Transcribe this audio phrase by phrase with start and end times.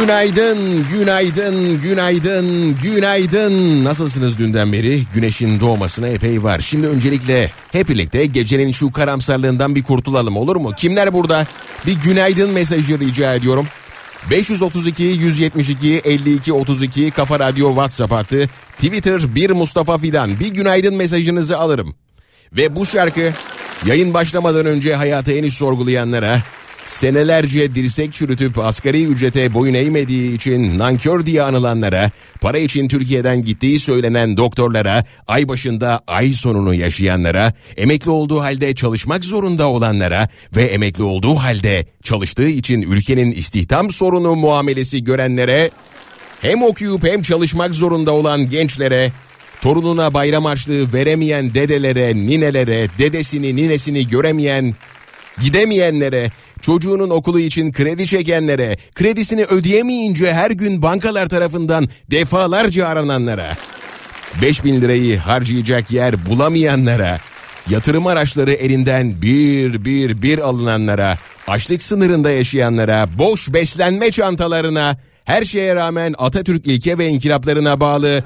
[0.00, 3.84] Günaydın, günaydın, günaydın, günaydın.
[3.84, 5.02] Nasılsınız dünden beri?
[5.14, 6.58] Güneşin doğmasına epey var.
[6.58, 10.72] Şimdi öncelikle hep birlikte gecenin şu karamsarlığından bir kurtulalım olur mu?
[10.76, 11.46] Kimler burada?
[11.86, 13.66] Bir günaydın mesajı rica ediyorum.
[14.30, 18.48] 532 172 52 32 Kafa Radyo WhatsApp hattı.
[18.76, 20.40] Twitter bir Mustafa Fidan.
[20.40, 21.94] Bir günaydın mesajınızı alırım.
[22.52, 23.32] Ve bu şarkı
[23.86, 26.42] yayın başlamadan önce hayatı henüz sorgulayanlara,
[26.88, 33.78] senelerce dirsek çürütüp asgari ücrete boyun eğmediği için nankör diye anılanlara, para için Türkiye'den gittiği
[33.78, 41.02] söylenen doktorlara, ay başında ay sonunu yaşayanlara, emekli olduğu halde çalışmak zorunda olanlara ve emekli
[41.02, 45.70] olduğu halde çalıştığı için ülkenin istihdam sorunu muamelesi görenlere,
[46.40, 49.12] hem okuyup hem çalışmak zorunda olan gençlere,
[49.60, 54.74] torununa bayram harçlığı veremeyen dedelere, ninelere, dedesini, ninesini göremeyen,
[55.42, 56.30] gidemeyenlere,
[56.68, 63.56] çocuğunun okulu için kredi çekenlere, kredisini ödeyemeyince her gün bankalar tarafından defalarca arananlara,
[64.42, 67.18] 5000 lirayı harcayacak yer bulamayanlara,
[67.70, 75.74] yatırım araçları elinden bir bir bir alınanlara, açlık sınırında yaşayanlara, boş beslenme çantalarına, her şeye
[75.74, 78.24] rağmen Atatürk ilke ve inkılaplarına bağlı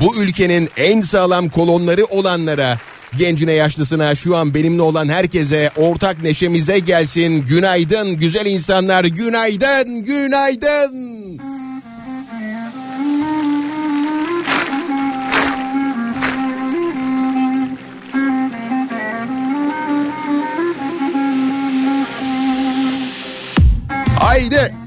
[0.00, 2.78] bu ülkenin en sağlam kolonları olanlara,
[3.18, 7.46] gencine yaşlısına şu an benimle olan herkese ortak neşemize gelsin.
[7.46, 11.14] Günaydın güzel insanlar, günaydın, günaydın.
[24.18, 24.83] Haydi.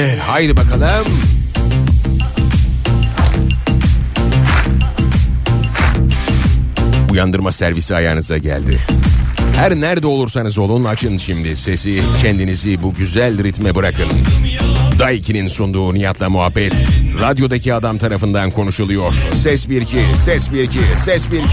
[0.00, 1.06] Şimdi haydi bakalım.
[7.12, 8.78] Uyandırma servisi ayağınıza geldi.
[9.56, 14.08] Her nerede olursanız olun açın şimdi sesi kendinizi bu güzel ritme bırakın.
[14.98, 16.86] Daiki'nin sunduğu Nihat'la muhabbet
[17.20, 19.14] radyodaki adam tarafından konuşuluyor.
[19.34, 21.46] Ses 1 2 ses 1 2 ses 1 2.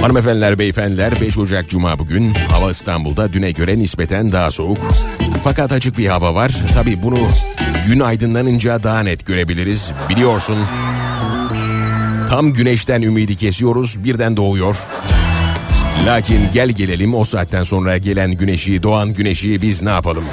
[0.00, 2.34] Hanımefendiler, beyefendiler 5 Ocak Cuma bugün.
[2.34, 4.78] Hava İstanbul'da düne göre nispeten daha soğuk.
[5.44, 6.62] Fakat açık bir hava var.
[6.74, 7.18] Tabi bunu
[7.88, 9.92] gün aydınlanınca daha net görebiliriz.
[10.08, 10.58] Biliyorsun
[12.28, 14.76] tam güneşten ümidi kesiyoruz birden doğuyor.
[16.06, 20.24] Lakin gel gelelim o saatten sonra gelen güneşi, doğan güneşi biz ne yapalım?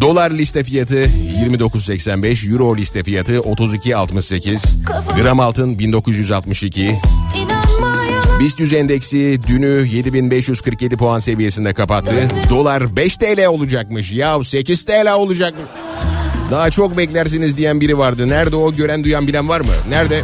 [0.00, 6.98] Dolar liste fiyatı 29.85, Euro liste fiyatı 32.68, gram altın 1962,
[8.42, 12.28] BIST 100 endeksi dünü 7547 puan seviyesinde kapattı.
[12.50, 14.12] Dolar 5 TL olacakmış.
[14.12, 15.54] Ya 8 TL olacak.
[16.50, 18.28] Daha çok beklersiniz diyen biri vardı.
[18.28, 19.72] Nerede o gören duyan bilen var mı?
[19.88, 20.22] Nerede?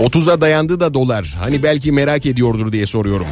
[0.00, 1.36] ...30'a dayandı da dolar.
[1.38, 3.26] Hani belki merak ediyordur diye soruyorum.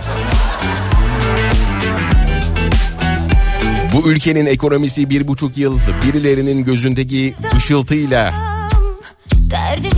[3.92, 8.49] Bu ülkenin ekonomisi bir buçuk yıl birilerinin gözündeki ışıltıyla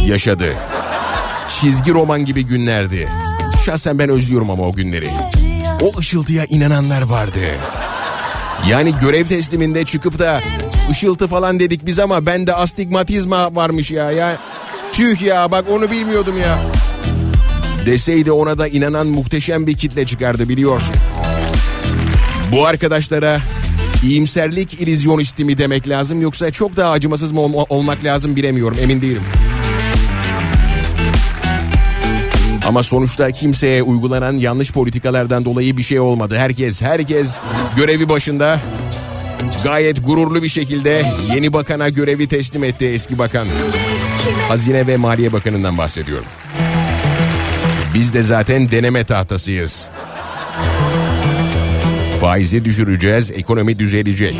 [0.06, 0.54] yaşadı.
[1.48, 3.08] Çizgi roman gibi günlerdi.
[3.64, 5.08] Şahsen ben özlüyorum ama o günleri.
[5.82, 7.40] O ışıltıya inananlar vardı.
[8.68, 10.40] Yani görev tesliminde çıkıp da
[10.90, 14.10] ışıltı falan dedik biz ama bende astigmatizma varmış ya.
[14.10, 14.36] ya
[14.92, 16.58] tüh ya bak onu bilmiyordum ya.
[17.86, 20.94] Deseydi ona da inanan muhteşem bir kitle çıkardı biliyorsun.
[22.52, 23.40] Bu arkadaşlara
[24.02, 29.02] iyimserlik ilizyonisti mi demek lazım yoksa çok daha acımasız mı ol- olmak lazım bilemiyorum emin
[29.02, 29.22] değilim.
[32.66, 36.36] Ama sonuçta kimseye uygulanan yanlış politikalardan dolayı bir şey olmadı.
[36.38, 37.38] Herkes herkes
[37.76, 38.58] görevi başında
[39.64, 41.02] gayet gururlu bir şekilde
[41.34, 43.46] yeni bakana görevi teslim etti eski bakan.
[44.48, 46.26] Hazine ve Maliye Bakanı'ndan bahsediyorum.
[47.94, 49.88] Biz de zaten deneme tahtasıyız.
[52.22, 54.36] Faizi düşüreceğiz, ekonomi düzelecek.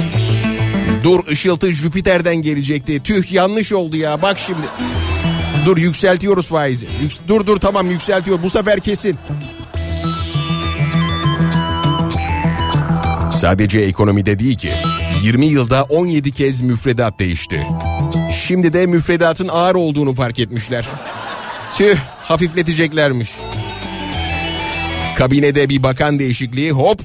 [1.05, 3.03] Dur ışıltı Jüpiter'den gelecekti.
[3.03, 4.67] Tüh yanlış oldu ya bak şimdi.
[5.67, 6.87] Dur yükseltiyoruz faizi.
[6.87, 8.43] Yüks- dur dur tamam yükseltiyor.
[8.43, 9.19] Bu sefer kesin.
[13.33, 14.73] Sadece ekonomide değil ki.
[15.23, 17.67] 20 yılda 17 kez müfredat değişti.
[18.33, 20.89] Şimdi de müfredatın ağır olduğunu fark etmişler.
[21.79, 23.31] Tüh hafifleteceklermiş.
[25.17, 27.01] Kabinede bir bakan değişikliği hop.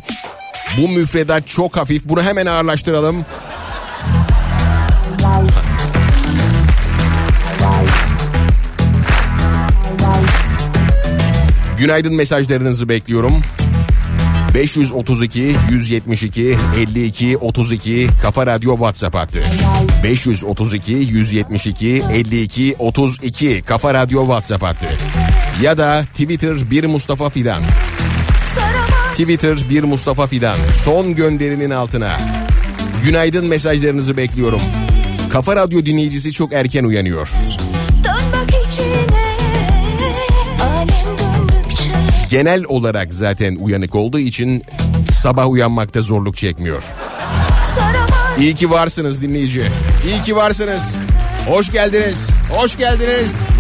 [0.78, 3.26] Bu müfredat çok hafif bunu hemen ağırlaştıralım.
[11.78, 13.42] Günaydın mesajlarınızı bekliyorum.
[14.54, 19.44] 532 172 52 32 Kafa Radyo WhatsApp hattı.
[20.04, 24.88] 532 172 52 32 Kafa Radyo WhatsApp hattı.
[25.62, 27.64] Ya da Twitter bir Mustafa Fidan.
[29.18, 30.58] Twitter bir Mustafa Fidan.
[30.76, 32.18] Son gönderinin altına.
[33.04, 34.62] Günaydın mesajlarınızı bekliyorum.
[35.30, 37.30] Kafa Radyo dinleyicisi çok erken uyanıyor.
[42.30, 44.64] Genel olarak zaten uyanık olduğu için
[45.12, 46.84] sabah uyanmakta zorluk çekmiyor.
[48.40, 49.64] İyi ki varsınız dinleyici.
[50.08, 50.96] İyi ki varsınız.
[51.48, 52.30] Hoş geldiniz.
[52.50, 53.57] Hoş geldiniz.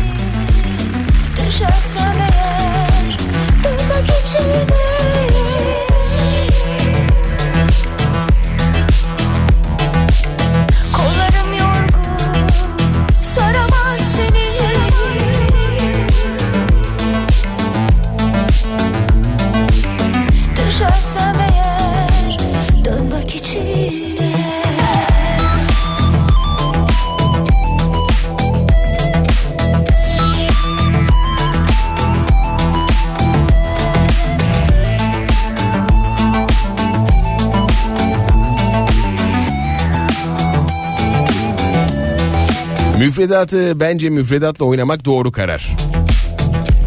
[43.17, 45.69] Müfredatı bence müfredatla oynamak doğru karar.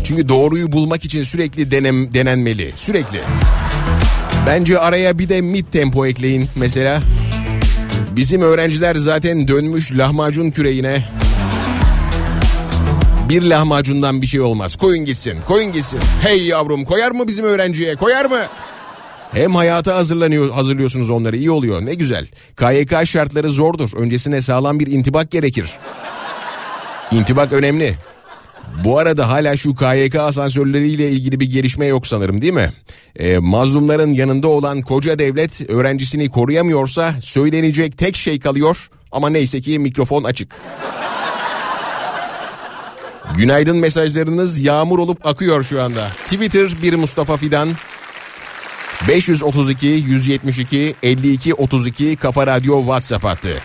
[0.05, 2.73] Çünkü doğruyu bulmak için sürekli denem, denenmeli.
[2.77, 3.21] Sürekli.
[4.47, 7.01] Bence araya bir de mid tempo ekleyin mesela.
[8.17, 11.09] Bizim öğrenciler zaten dönmüş lahmacun küreğine.
[13.29, 14.77] Bir lahmacundan bir şey olmaz.
[14.77, 16.01] Koyun gitsin, koyun gitsin.
[16.23, 17.97] Hey yavrum koyar mı bizim öğrenciye?
[17.97, 18.41] Koyar mı?
[19.33, 22.27] Hem hayata hazırlanıyor, hazırlıyorsunuz onları iyi oluyor ne güzel.
[22.57, 23.91] KYK şartları zordur.
[23.97, 25.71] Öncesine sağlam bir intibak gerekir.
[27.13, 27.97] İntibak önemli.
[28.85, 32.73] Bu arada hala şu KYK asansörleriyle ilgili bir gelişme yok sanırım değil mi?
[33.17, 38.91] Ee, mazlumların yanında olan koca devlet öğrencisini koruyamıyorsa söylenecek tek şey kalıyor.
[39.13, 40.57] Ama neyse ki mikrofon açık.
[43.37, 46.09] Günaydın mesajlarınız yağmur olup akıyor şu anda.
[46.25, 47.69] Twitter bir Mustafa Fidan.
[49.09, 53.63] 532 172 52 32 Kafa Radyo WhatsApp hattı.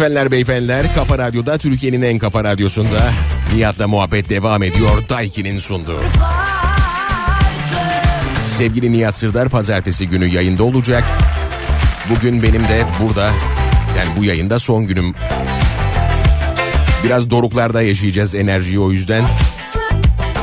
[0.00, 3.12] Hanımefendiler, beyefendiler, Kafa Radyo'da Türkiye'nin en kafa radyosunda
[3.54, 5.08] Nihat'la muhabbet devam ediyor.
[5.08, 6.00] Daiki'nin sunduğu.
[8.46, 11.04] Sevgili Nihat Sırdar pazartesi günü yayında olacak.
[12.10, 13.30] Bugün benim de burada
[13.98, 15.14] yani bu yayında son günüm.
[17.04, 19.24] Biraz doruklarda yaşayacağız enerjiyi o yüzden.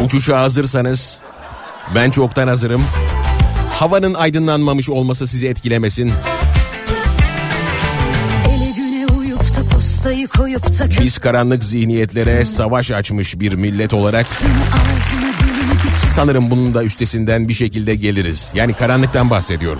[0.06, 1.18] Uçuşa hazırsanız
[1.96, 2.84] ben çoktan hazırım.
[3.70, 6.14] Havanın aydınlanmamış olması sizi etkilemesin.
[11.02, 14.26] Biz karanlık zihniyetlere savaş açmış bir millet olarak
[16.06, 18.52] sanırım bunun da üstesinden bir şekilde geliriz.
[18.56, 19.80] Yani karanlıktan bahsediyorum.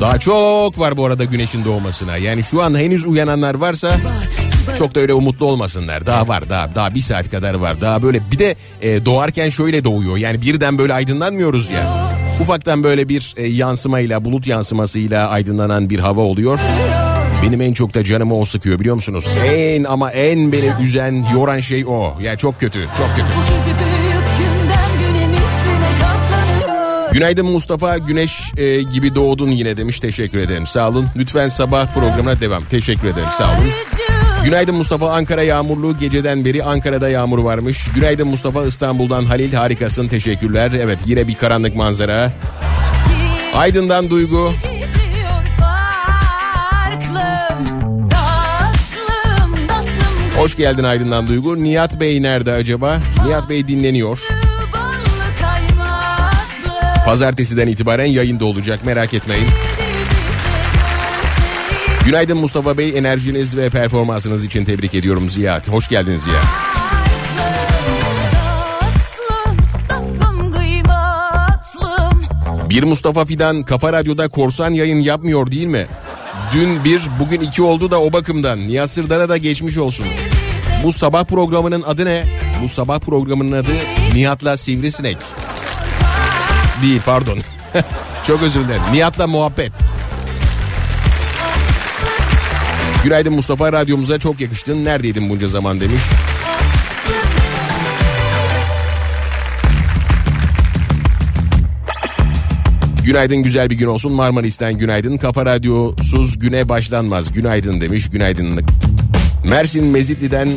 [0.00, 2.16] Daha çok var bu arada güneşin doğmasına.
[2.16, 3.96] Yani şu an henüz uyananlar varsa
[4.78, 6.06] çok da öyle umutlu olmasınlar.
[6.06, 7.80] Daha var daha daha bir saat kadar var.
[7.80, 10.16] Daha böyle bir de e, doğarken şöyle doğuyor.
[10.16, 12.10] Yani birden böyle aydınlanmıyoruz ya.
[12.40, 16.60] Ufaktan böyle bir e, yansımayla bulut yansımasıyla aydınlanan bir hava oluyor.
[17.42, 19.38] Benim en çok da canımı o sıkıyor biliyor musunuz?
[19.44, 22.18] En ama en beni üzen, yoran şey o.
[22.22, 23.28] Ya çok kötü, çok kötü.
[27.12, 31.06] Günaydın Mustafa Güneş e, gibi doğdun yine demiş teşekkür ederim sağ olun.
[31.16, 33.70] Lütfen sabah programına devam teşekkür ederim sağ olun.
[34.44, 37.88] Günaydın Mustafa Ankara yağmurlu geceden beri Ankara'da yağmur varmış.
[37.94, 40.72] Günaydın Mustafa İstanbul'dan Halil harikasın teşekkürler.
[40.80, 42.32] Evet yine bir karanlık manzara.
[43.54, 44.52] Aydın'dan Duygu.
[50.40, 51.64] Hoş geldin Aydın'dan Duygu.
[51.64, 52.98] Nihat Bey nerede acaba?
[53.26, 54.28] Nihat Bey dinleniyor.
[57.04, 59.46] Pazartesiden itibaren yayında olacak merak etmeyin.
[62.04, 65.62] Günaydın Mustafa Bey enerjiniz ve performansınız için tebrik ediyorum Ziya.
[65.68, 66.40] Hoş geldin Ziya.
[72.70, 75.86] Bir Mustafa Fidan Kafa Radyo'da korsan yayın yapmıyor değil mi?
[76.54, 78.58] Dün bir bugün iki oldu da o bakımdan.
[78.58, 80.06] Nihat Sırdar'a da geçmiş olsun.
[80.84, 82.24] Bu sabah programının adı ne?
[82.62, 83.72] Bu sabah programının adı
[84.14, 85.16] Nihat'la Sivrisinek.
[86.82, 87.38] Değil pardon.
[88.26, 88.82] Çok özür dilerim.
[88.92, 89.72] Nihat'la muhabbet.
[93.04, 94.84] Günaydın Mustafa radyomuza çok yakıştın.
[94.84, 96.02] Neredeydin bunca zaman demiş.
[103.04, 105.16] Günaydın güzel bir gün olsun Marmaris'ten günaydın.
[105.16, 107.32] Kafa Radyosuz güne başlanmaz.
[107.32, 108.89] Günaydın demiş günaydınlık.
[109.44, 110.48] Mersin Mezitli'den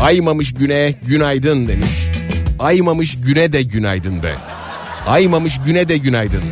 [0.00, 2.08] aymamış güne günaydın demiş.
[2.58, 4.34] Aymamış güne de günaydın be.
[5.06, 6.42] Aymamış güne de günaydın.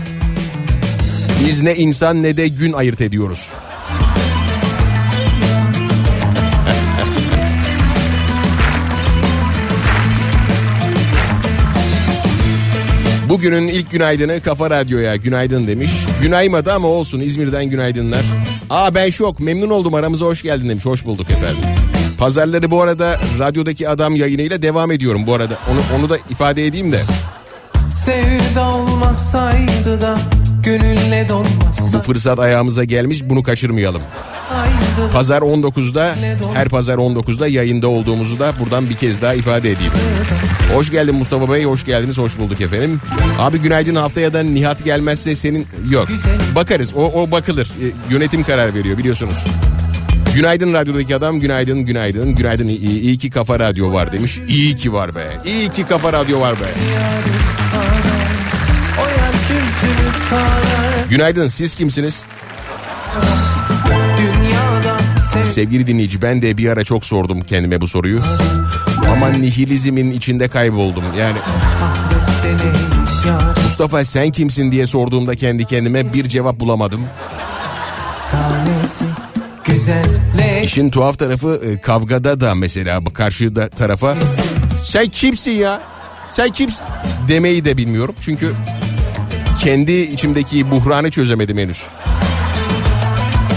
[1.46, 3.52] Biz ne insan ne de gün ayırt ediyoruz.
[13.28, 15.90] Bugünün ilk günaydını Kafa Radyo'ya günaydın demiş.
[16.22, 18.24] Günaymadı ama olsun İzmir'den günaydınlar.
[18.70, 20.86] Aa ben şok memnun oldum aramıza hoş geldin demiş.
[20.86, 21.70] Hoş bulduk efendim.
[22.18, 25.58] Pazarları bu arada radyodaki adam yayınıyla devam ediyorum bu arada.
[25.72, 27.02] Onu, onu da ifade edeyim de.
[27.90, 30.18] Sevda olmasaydı da
[30.64, 34.02] gönülle Bu dolmasa fırsat ayağımıza gelmiş bunu kaçırmayalım.
[35.12, 36.14] Pazar 19'da
[36.54, 39.92] her pazar 19'da yayında olduğumuzu da buradan bir kez daha ifade edeyim.
[40.74, 43.00] Hoş geldin Mustafa Bey, hoş geldiniz, hoş bulduk efendim.
[43.38, 46.08] Abi günaydın haftaya da Nihat gelmezse senin yok.
[46.54, 47.66] Bakarız, o, o bakılır.
[47.66, 49.44] E, yönetim karar veriyor biliyorsunuz.
[50.34, 52.68] Günaydın radyodaki adam, günaydın, günaydın, günaydın.
[52.68, 54.40] İyi, iyi ki kafa radyo var demiş.
[54.48, 56.66] İyi ki var be, iyi ki kafa radyo var be.
[61.10, 62.24] Günaydın, siz kimsiniz?
[65.44, 68.20] Sev Sevgili dinleyici ben de bir ara çok sordum kendime bu soruyu.
[69.12, 71.04] Ama nihilizmin içinde kayboldum.
[71.18, 71.38] Yani
[73.64, 77.00] Mustafa sen kimsin diye sorduğumda kendi kendime bir cevap bulamadım.
[80.62, 84.16] İşin tuhaf tarafı e, kavgada da mesela bu karşıda tarafa
[84.82, 85.80] sen kimsin ya?
[86.28, 86.84] Sen kimsin?
[87.28, 88.14] Demeyi de bilmiyorum.
[88.20, 88.52] Çünkü
[89.60, 91.86] kendi içimdeki buhranı çözemedim henüz.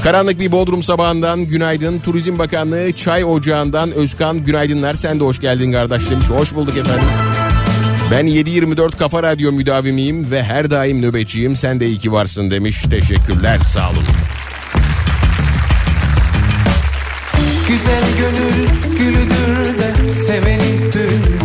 [0.03, 1.99] Karanlık bir Bodrum sabahından günaydın.
[1.99, 4.93] Turizm Bakanlığı Çay Ocağı'ndan Özkan günaydınlar.
[4.93, 6.29] Sen de hoş geldin kardeş demiş.
[6.29, 7.09] Hoş bulduk efendim.
[8.11, 11.55] Ben 7-24 Kafa Radyo müdavimiyim ve her daim nöbetçiyim.
[11.55, 12.83] Sen de iyi ki varsın demiş.
[12.83, 14.03] Teşekkürler sağ olun.
[17.67, 18.67] Güzel gönül
[18.99, 20.79] gülüdür de Seveni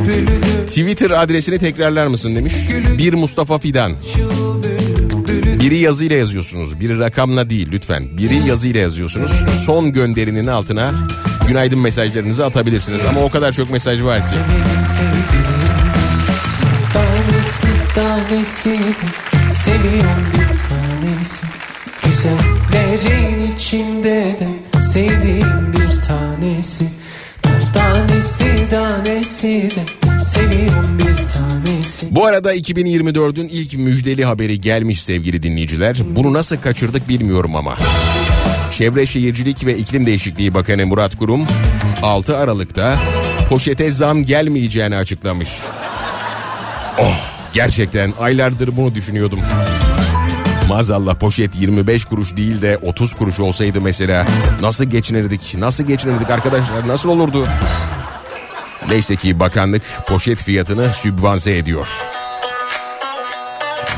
[0.07, 2.55] bülbülüdür Twitter adresini tekrarlar mısın demiş.
[2.99, 3.93] Bir Mustafa Fidan.
[5.61, 6.81] Biri yazıyla yazıyorsunuz.
[6.81, 8.19] Biri rakamla değil lütfen.
[8.19, 9.31] Biri yazıyla yazıyorsunuz.
[9.67, 10.91] Son gönderinin altına
[11.49, 13.05] günaydın mesajlarınızı atabilirsiniz.
[13.05, 14.27] Ama o kadar çok mesaj var ki.
[22.05, 26.85] Güzellerin içinde de Sevdiğim bir tanesi
[27.75, 31.18] Tanesi tanesi de Seviyorum bir
[31.89, 35.97] tanesi Bu arada 2024'ün ilk müjdeli haberi gelmiş sevgili dinleyiciler.
[36.17, 37.77] Bunu nasıl kaçırdık bilmiyorum ama.
[38.71, 41.47] Çevre Şehircilik ve İklim Değişikliği Bakanı Murat Kurum
[42.03, 42.97] 6 Aralık'ta
[43.49, 45.49] poşete zam gelmeyeceğini açıklamış.
[46.99, 47.17] Oh
[47.53, 49.41] gerçekten aylardır bunu düşünüyordum.
[50.69, 54.27] Maazallah poşet 25 kuruş değil de 30 kuruş olsaydı mesela
[54.61, 55.55] nasıl geçinirdik?
[55.59, 56.89] Nasıl geçinirdik arkadaşlar?
[56.89, 57.47] Nasıl olurdu?
[58.89, 61.89] Neyse ki bakanlık poşet fiyatını sübvanse ediyor.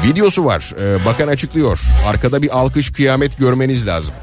[0.05, 0.73] Videosu var.
[0.81, 1.81] Ee, bakan açıklıyor.
[2.07, 4.15] Arkada bir alkış kıyamet görmeniz lazım.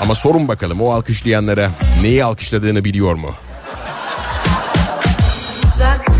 [0.00, 1.70] Ama sorun bakalım o alkışlayanlara
[2.02, 3.34] neyi alkışladığını biliyor mu?
[5.74, 6.13] Uzaktan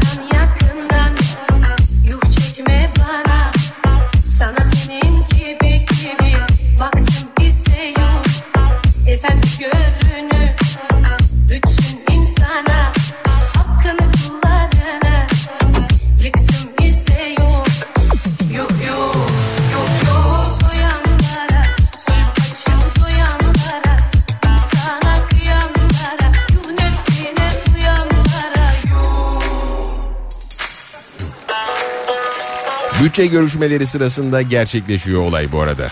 [33.04, 35.88] Bütçe görüşmeleri sırasında gerçekleşiyor olay bu arada.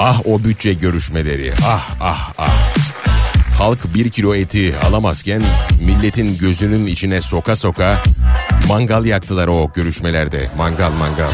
[0.00, 1.52] Ah o bütçe görüşmeleri.
[1.66, 2.74] Ah ah ah.
[3.58, 5.42] Halk bir kilo eti alamazken
[5.86, 8.02] milletin gözünün içine soka soka
[8.68, 10.50] mangal yaktılar o görüşmelerde.
[10.56, 11.30] Mangal mangal.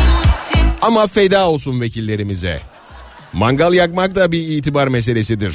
[0.83, 2.61] Ama feda olsun vekillerimize.
[3.33, 5.55] Mangal yakmak da bir itibar meselesidir.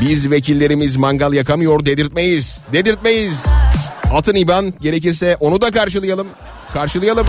[0.00, 2.60] Biz vekillerimiz mangal yakamıyor dedirtmeyiz.
[2.72, 3.46] Dedirtmeyiz.
[4.12, 6.26] Atın İban gerekirse onu da karşılayalım.
[6.72, 7.26] Karşılayalım.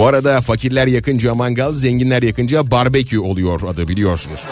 [0.00, 4.46] Bu arada fakirler yakınca mangal, zenginler yakınca barbekü oluyor adı biliyorsunuz.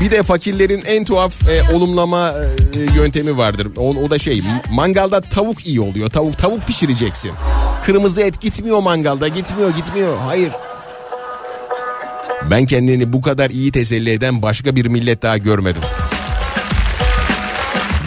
[0.00, 2.34] Bir de fakirlerin en tuhaf e, olumlama
[2.76, 3.68] e, yöntemi vardır.
[3.76, 6.10] O, o da şey mangalda tavuk iyi oluyor.
[6.10, 7.32] Tavuk tavuk pişireceksin.
[7.84, 10.16] Kırmızı et gitmiyor mangalda gitmiyor gitmiyor.
[10.26, 10.52] Hayır.
[12.50, 15.82] Ben kendini bu kadar iyi teselli eden başka bir millet daha görmedim.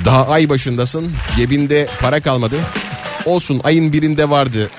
[0.05, 2.55] Daha ay başındasın cebinde para kalmadı.
[3.25, 4.69] Olsun ayın birinde vardı.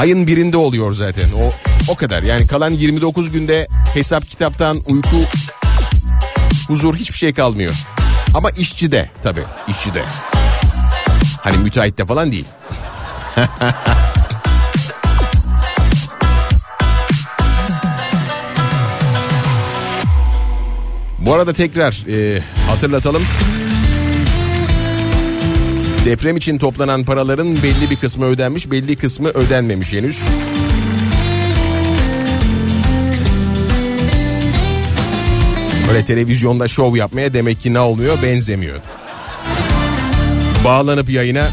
[0.00, 1.28] Ayın birinde oluyor zaten.
[1.40, 1.52] O
[1.92, 2.22] o kadar.
[2.22, 5.16] Yani kalan 29 günde hesap kitaptan uyku
[6.68, 7.74] huzur hiçbir şey kalmıyor.
[8.34, 10.02] Ama işçide tabii işçide.
[11.40, 12.44] Hani müteahhitte falan değil.
[21.18, 23.22] Bu arada tekrar e, hatırlatalım.
[26.04, 30.22] Deprem için toplanan paraların belli bir kısmı ödenmiş, belli kısmı ödenmemiş henüz.
[35.88, 38.80] Böyle televizyonda şov yapmaya demek ki ne olmuyor benzemiyor.
[40.64, 41.48] Bağlanıp yayına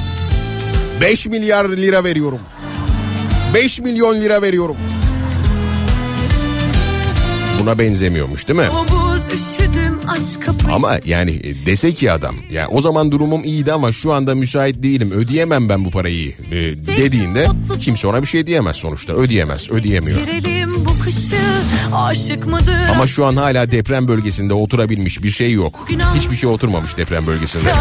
[1.02, 2.40] 5 milyar lira veriyorum.
[3.54, 4.76] 5 milyon lira veriyorum.
[7.60, 8.68] Buna benzemiyormuş değil mi?
[10.72, 14.84] Ama yani e, dese ki adam ya o zaman durumum iyiydi ama şu anda müsait
[14.84, 16.56] değilim ödeyemem ben bu parayı e,
[16.98, 17.48] dediğinde
[17.80, 20.20] kimse ona bir şey diyemez sonuçta ödeyemez ödeyemiyor.
[20.86, 21.36] Bu kışı
[21.96, 22.90] aşık mıdır?
[22.92, 25.88] Ama şu an hala deprem bölgesinde oturabilmiş bir şey yok.
[26.16, 27.72] Hiçbir şey oturmamış deprem bölgesinde.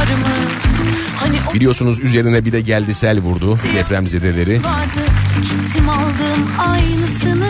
[1.17, 4.57] Hani o Biliyorsunuz üzerine bir de geldi sel vurdu depremzedeleri.
[4.65, 5.01] vardı
[5.43, 7.46] gittim aldım aynısını.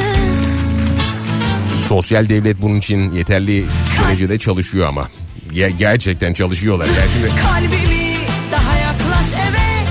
[1.88, 3.64] Sosyal devlet bunun için yeterli
[4.08, 5.08] derecede çalışıyor ama.
[5.52, 6.86] Ge- gerçekten çalışıyorlar.
[6.86, 8.16] Yani şimdi Kalbimi
[8.52, 9.86] daha yaklaş evet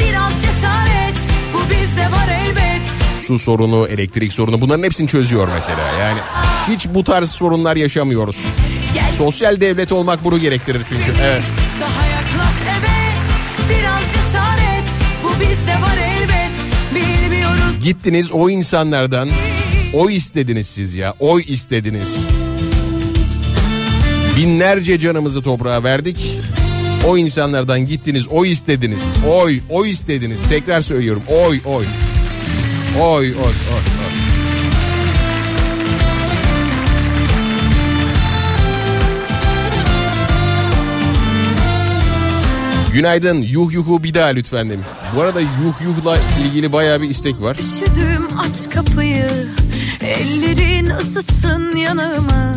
[0.00, 1.16] biraz cesaret
[1.54, 2.82] bu bizde var elbet.
[3.26, 5.92] su sorunu, elektrik sorunu bunların hepsini çözüyor mesela.
[6.00, 6.18] Yani
[6.68, 8.36] hiç bu tarz sorunlar yaşamıyoruz.
[8.94, 11.12] Gel Sosyal devlet olmak bunu gerektirir çünkü.
[11.22, 11.42] Evet.
[11.80, 13.14] daha yaklaş evet
[13.70, 14.88] biraz cesaret
[15.24, 16.54] bu bizde var elbet
[16.94, 17.80] bilmiyoruz.
[17.84, 19.30] Gittiniz o insanlardan
[19.94, 21.14] oy istediniz siz ya.
[21.18, 22.18] Oy istediniz.
[24.36, 26.38] Binlerce canımızı toprağa verdik.
[27.06, 29.14] O insanlardan gittiniz oy istediniz.
[29.30, 30.42] Oy, oy istediniz.
[30.48, 31.22] Tekrar söylüyorum.
[31.28, 31.84] Oy, oy.
[33.00, 33.54] Oy, oy, oy.
[42.94, 44.86] Günaydın yuh yuhu bir daha lütfen demiş.
[45.16, 47.56] Bu arada yuh yuhla ilgili bayağı bir istek var.
[47.56, 49.30] Üşüdüm aç kapıyı
[50.00, 52.56] ellerin ısıtsın yanımı.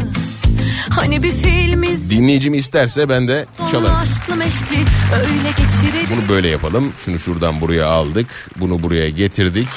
[0.89, 3.95] Hani bir film izle Dinleyicim isterse ben de çalarım.
[3.95, 4.77] aşklı meşkli
[5.15, 6.07] öyle geçirelim.
[6.15, 6.93] Bunu böyle yapalım.
[7.05, 8.27] Şunu şuradan buraya aldık.
[8.55, 9.67] Bunu buraya getirdik.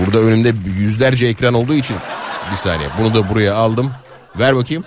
[0.00, 1.96] Burada önümde yüzlerce ekran olduğu için
[2.50, 2.88] bir saniye.
[2.98, 3.90] Bunu da buraya aldım.
[4.38, 4.84] Ver bakayım.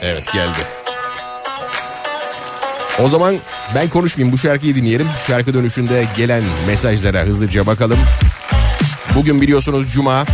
[0.00, 0.58] Evet geldi.
[3.02, 3.36] O zaman
[3.74, 5.08] ben konuşmayayım bu şarkıyı dinleyelim.
[5.26, 7.98] Şarkı dönüşünde gelen mesajlara hızlıca bakalım.
[9.14, 10.24] Bugün biliyorsunuz cuma.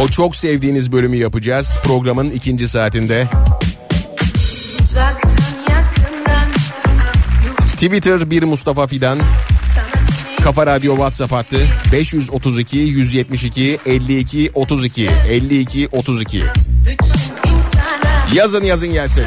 [0.00, 3.26] O çok sevdiğiniz bölümü yapacağız programın ikinci saatinde.
[7.72, 9.18] Twitter bir Mustafa Fidan.
[10.42, 16.42] Kafa Radyo WhatsApp hattı 532 172 52 32 52 32.
[16.86, 17.04] bütün
[17.52, 19.24] insana Yazın yazın gelsin.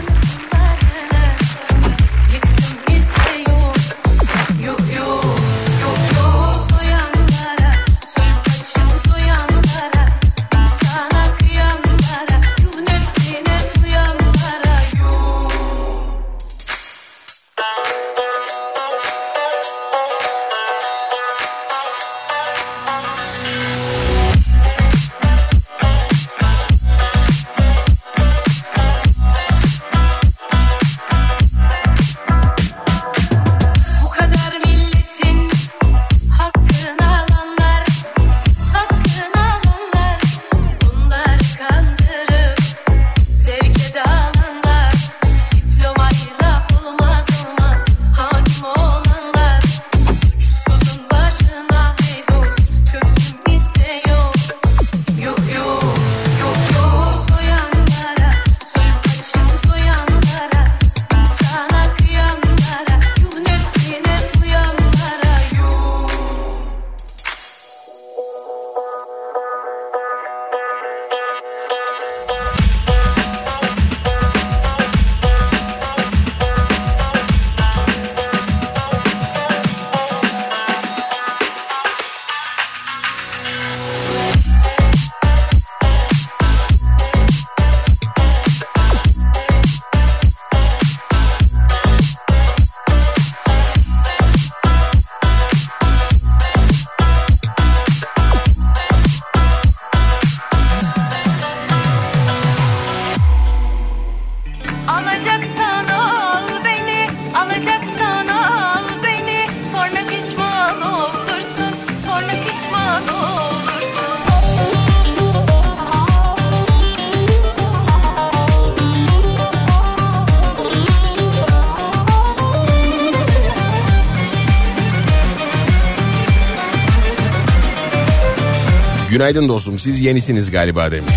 [129.23, 131.15] Günaydın dostum siz yenisiniz galiba demiş.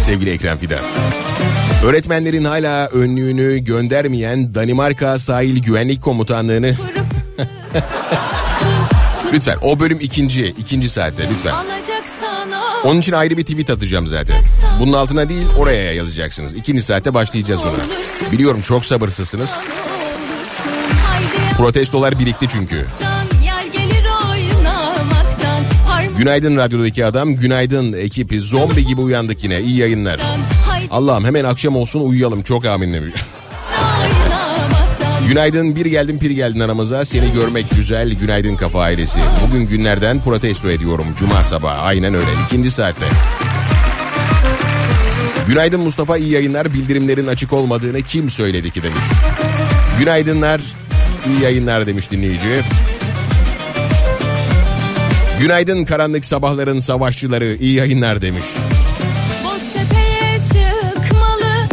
[0.00, 0.80] Sevgili Ekrem Fidan.
[1.84, 6.72] Öğretmenlerin hala önlüğünü göndermeyen Danimarka Sahil Güvenlik Komutanlığı'nı...
[9.32, 11.54] lütfen o bölüm ikinci, ikinci saatte lütfen.
[12.84, 14.36] Onun için ayrı bir tweet atacağım zaten.
[14.80, 16.54] Bunun altına değil oraya yazacaksınız.
[16.54, 18.32] İkinci saatte başlayacağız ona.
[18.32, 19.60] Biliyorum çok sabırsızsınız.
[21.56, 22.86] Protestolar birikti çünkü.
[26.18, 28.40] Günaydın radyodaki adam, günaydın ekibi.
[28.40, 29.60] Zombi gibi uyandık yine.
[29.60, 30.20] İyi yayınlar.
[30.90, 32.42] Allah'ım hemen akşam olsun uyuyalım.
[32.42, 33.14] Çok amin demiş.
[35.28, 37.04] Günaydın bir geldin pir geldin aramıza.
[37.04, 38.10] Seni görmek güzel.
[38.10, 39.18] Günaydın kafa ailesi.
[39.46, 41.06] Bugün günlerden protesto ediyorum.
[41.18, 41.80] Cuma sabahı.
[41.80, 42.26] Aynen öyle.
[42.46, 43.06] İkinci saatte.
[45.48, 46.74] Günaydın Mustafa iyi yayınlar.
[46.74, 49.02] Bildirimlerin açık olmadığını kim söyledi ki demiş.
[49.98, 50.60] Günaydınlar.
[51.28, 52.62] iyi yayınlar demiş dinleyici.
[55.40, 57.56] Günaydın karanlık sabahların savaşçıları.
[57.56, 58.44] iyi yayınlar demiş.
[60.42, 61.68] Çıkmalı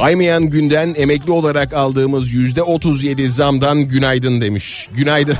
[0.00, 4.88] Aymayan günden emekli olarak aldığımız yüzde 37 zamdan günaydın demiş.
[4.96, 5.36] Günaydın.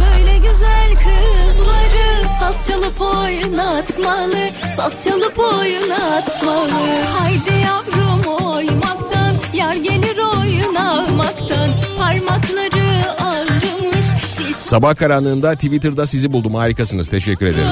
[0.00, 6.70] Böyle güzel kızları Saz çalıp oynatmalı Saz çalıp oynatmalı
[7.18, 12.77] Haydi yavrum oymaktan Yar gelir oynamaktan Parmakları
[14.54, 16.54] Sabah karanlığında Twitter'da sizi buldum.
[16.54, 17.08] Harikasınız.
[17.08, 17.66] Teşekkür ederim.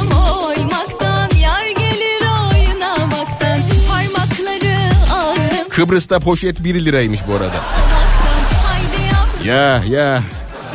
[5.68, 7.60] Kıbrıs'ta poşet 1 liraymış bu arada.
[9.44, 10.22] Ya ya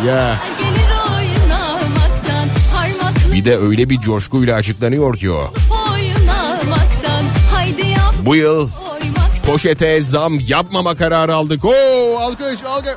[0.08, 0.38] ya.
[3.34, 5.54] Bir de öyle bir coşkuyla açıklanıyor ki o.
[8.26, 8.70] Bu yıl
[9.46, 11.66] poşete zam yapmama kararı aldık.
[11.66, 12.92] Oo alkış alkış.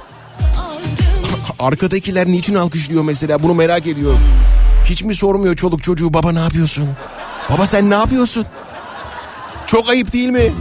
[1.64, 4.20] Arkadakiler niçin alkışlıyor mesela bunu merak ediyorum.
[4.85, 6.88] Hiç mi sormuyor çoluk çocuğu baba ne yapıyorsun?
[7.50, 8.46] Baba sen ne yapıyorsun?
[9.66, 10.53] Çok ayıp değil mi?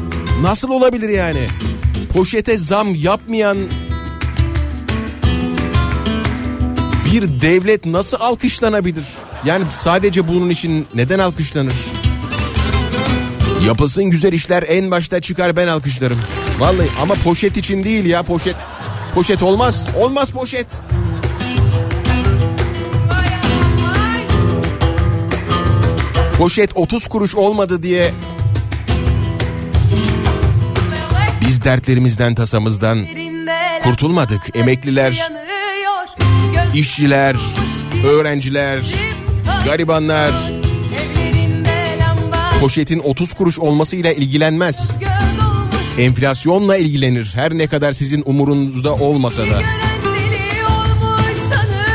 [0.41, 1.47] Nasıl olabilir yani?
[2.13, 3.57] Poşete zam yapmayan
[7.05, 9.05] bir devlet nasıl alkışlanabilir?
[9.45, 11.75] Yani sadece bunun için neden alkışlanır?
[13.65, 16.19] Yapılsın güzel işler en başta çıkar ben alkışlarım.
[16.59, 18.55] Vallahi ama poşet için değil ya poşet.
[19.13, 19.87] Poşet olmaz.
[19.97, 20.67] Olmaz poşet.
[26.37, 28.11] Poşet 30 kuruş olmadı diye
[31.41, 33.07] biz dertlerimizden tasamızdan
[33.83, 34.55] kurtulmadık.
[34.55, 35.29] Emekliler,
[36.73, 37.35] işçiler,
[38.05, 38.85] öğrenciler,
[39.65, 40.31] garibanlar
[42.63, 44.91] poşetin 30 kuruş olmasıyla ilgilenmez.
[45.97, 47.31] Enflasyonla ilgilenir.
[47.35, 49.61] Her ne kadar sizin umurunuzda olmasa da.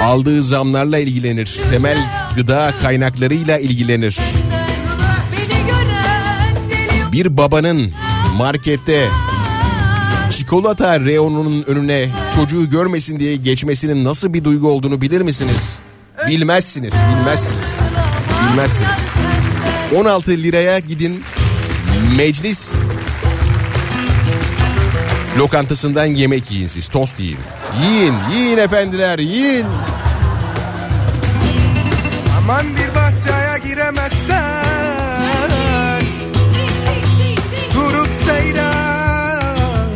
[0.03, 1.59] Aldığı zamlarla ilgilenir.
[1.71, 1.99] Temel
[2.37, 4.19] gıda kaynaklarıyla ilgilenir.
[7.13, 7.93] Bir babanın
[8.37, 9.09] markette
[10.31, 15.79] çikolata reyonunun önüne çocuğu görmesin diye geçmesinin nasıl bir duygu olduğunu bilir misiniz?
[16.29, 17.67] Bilmezsiniz, bilmezsiniz.
[18.51, 19.09] Bilmezsiniz.
[19.97, 21.23] 16 liraya gidin
[22.17, 22.73] meclis
[25.39, 27.39] lokantasından yemek yiyin siz tost yiyin.
[27.83, 29.67] Yiyin yiyin efendiler yiyin.
[32.39, 34.65] Aman bir bahçeye giremezsen
[37.75, 39.89] Durup seyran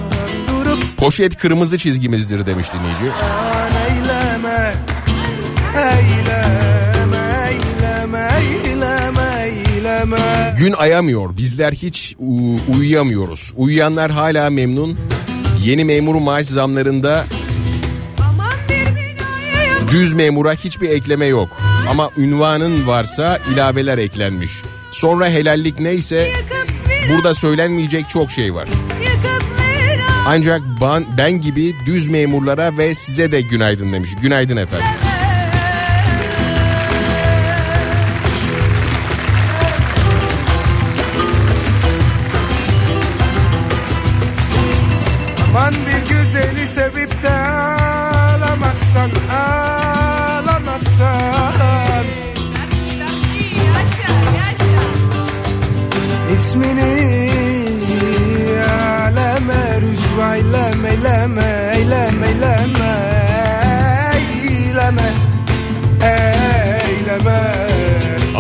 [0.48, 3.04] Durup Poşet kırmızı çizgimizdir demiş dinleyici.
[3.88, 4.74] eyleme
[5.76, 12.16] Eyleme eyleme eyleme eyleme Gün ayamıyor bizler hiç
[12.74, 13.52] uyuyamıyoruz.
[13.56, 14.98] Uyuyanlar hala memnun.
[15.62, 17.24] Yeni memur maaş zamlarında
[19.90, 21.48] düz memura hiçbir ekleme yok.
[21.90, 24.62] Ama ünvanın varsa ilaveler eklenmiş.
[24.90, 26.30] Sonra helallik neyse
[27.10, 28.68] burada söylenmeyecek çok şey var.
[30.26, 34.10] Ancak ben, ben gibi düz memurlara ve size de günaydın demiş.
[34.20, 34.86] Günaydın efendim.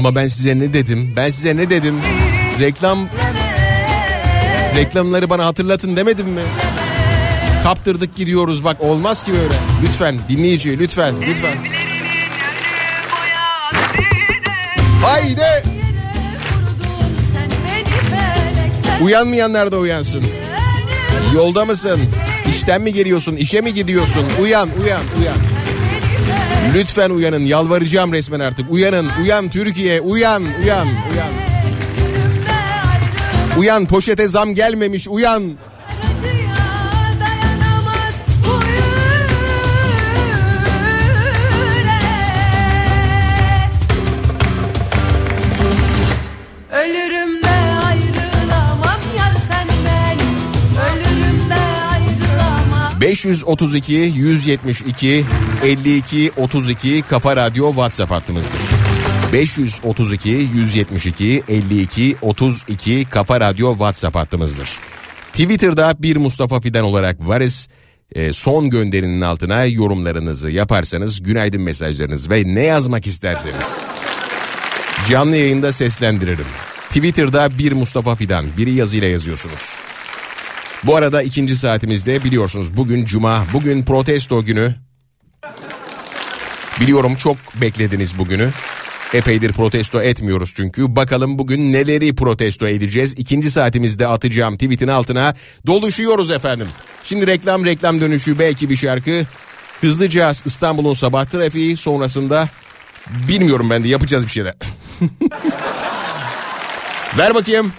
[0.02, 1.12] Ama ben size ne dedim?
[1.16, 2.00] Ben size ne dedim?
[2.60, 3.08] Reklam
[4.76, 6.40] reklamları bana hatırlatın demedim mi?
[7.62, 9.54] Kaptırdık gidiyoruz bak olmaz ki böyle.
[9.82, 11.56] Lütfen dinleyici lütfen lütfen.
[15.04, 15.64] Haydi.
[19.02, 20.24] Uyanmayanlar da uyansın.
[21.34, 22.00] Yolda mısın?
[22.50, 23.36] İşten mi geliyorsun?
[23.36, 24.24] İşe mi gidiyorsun?
[24.40, 25.51] Uyan, uyan, uyan.
[26.74, 27.44] Lütfen uyanın.
[27.44, 28.70] Yalvaracağım resmen artık.
[28.70, 30.00] Uyanın, uyan Türkiye.
[30.00, 31.32] Uyan, uyan, uyan.
[33.58, 35.08] Uyan poşete zam gelmemiş.
[35.08, 35.52] Uyan.
[53.02, 55.24] 532 172
[55.64, 58.60] 52 32 Kafa Radyo WhatsApp hattımızdır.
[59.32, 64.68] 532 172 52 32 Kafa Radyo WhatsApp hattımızdır.
[65.32, 67.68] Twitter'da bir Mustafa Fidan olarak varız.
[68.12, 73.80] Ee, son gönderinin altına yorumlarınızı yaparsanız günaydın mesajlarınız ve ne yazmak isterseniz
[75.08, 76.46] canlı yayında seslendiririm.
[76.88, 79.76] Twitter'da bir Mustafa Fidan biri yazıyla yazıyorsunuz.
[80.84, 84.74] Bu arada ikinci saatimizde biliyorsunuz bugün cuma, bugün protesto günü.
[86.80, 88.50] Biliyorum çok beklediniz bugünü.
[89.14, 90.96] Epeydir protesto etmiyoruz çünkü.
[90.96, 93.14] Bakalım bugün neleri protesto edeceğiz.
[93.18, 95.34] İkinci saatimizde atacağım tweetin altına
[95.66, 96.66] doluşuyoruz efendim.
[97.04, 99.22] Şimdi reklam reklam dönüşü belki bir şarkı.
[99.80, 102.48] Hızlıca İstanbul'un sabah trafiği sonrasında
[103.28, 104.54] bilmiyorum ben de yapacağız bir şeyler.
[107.18, 107.72] Ver bakayım.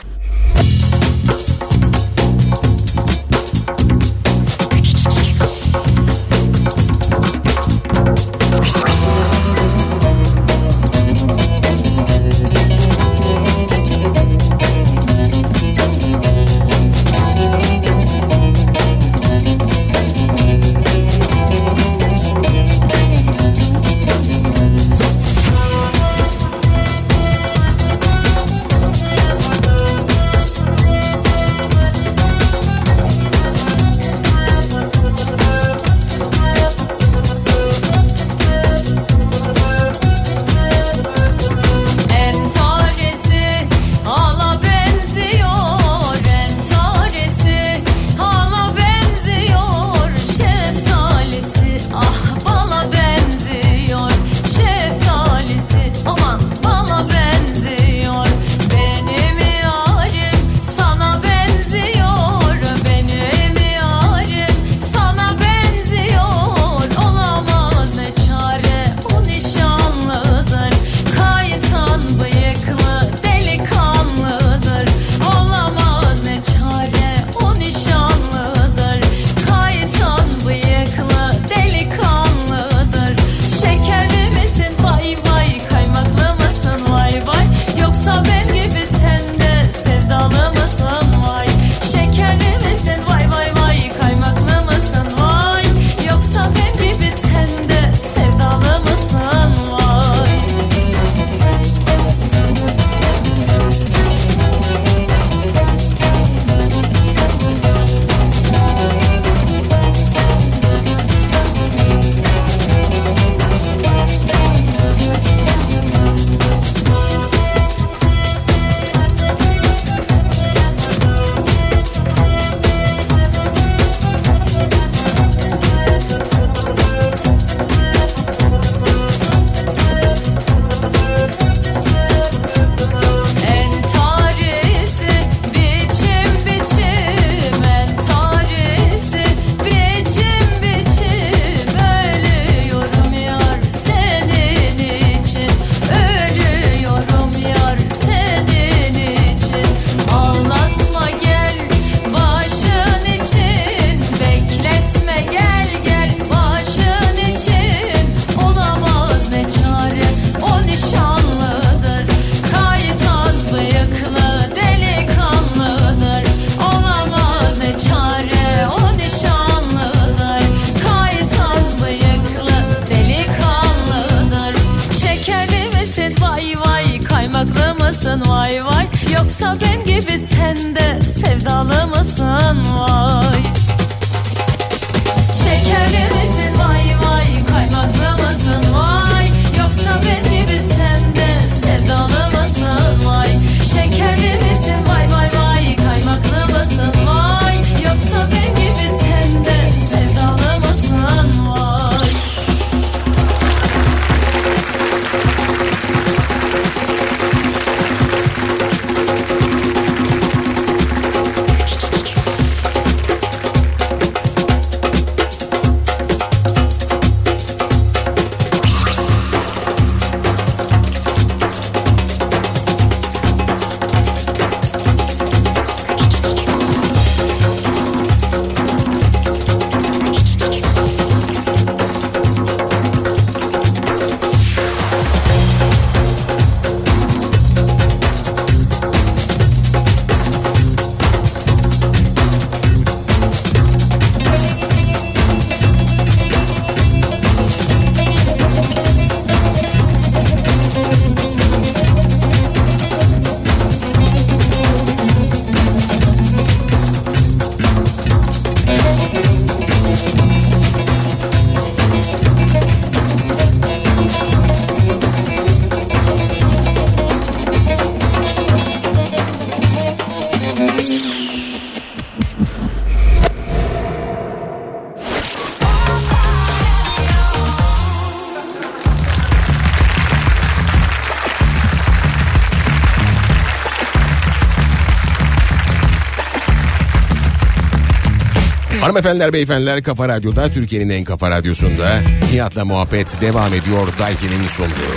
[288.84, 291.90] Hanımefendiler beyefendiler Kafa Radyo'da Türkiye'nin en kafa radyosunda
[292.34, 294.94] Nihat'la muhabbet devam ediyor Daiki'nin sunduğu.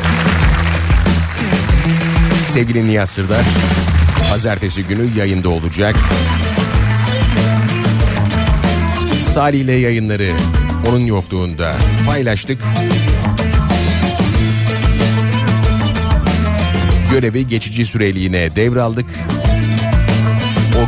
[2.47, 3.45] Sevgili Nihat Sırdar
[4.31, 5.97] pazartesi günü yayında olacak.
[9.29, 10.33] Salih ile yayınları
[10.89, 11.75] onun yokluğunda
[12.07, 12.59] paylaştık.
[17.11, 19.07] Görevi geçici süreliğine devraldık.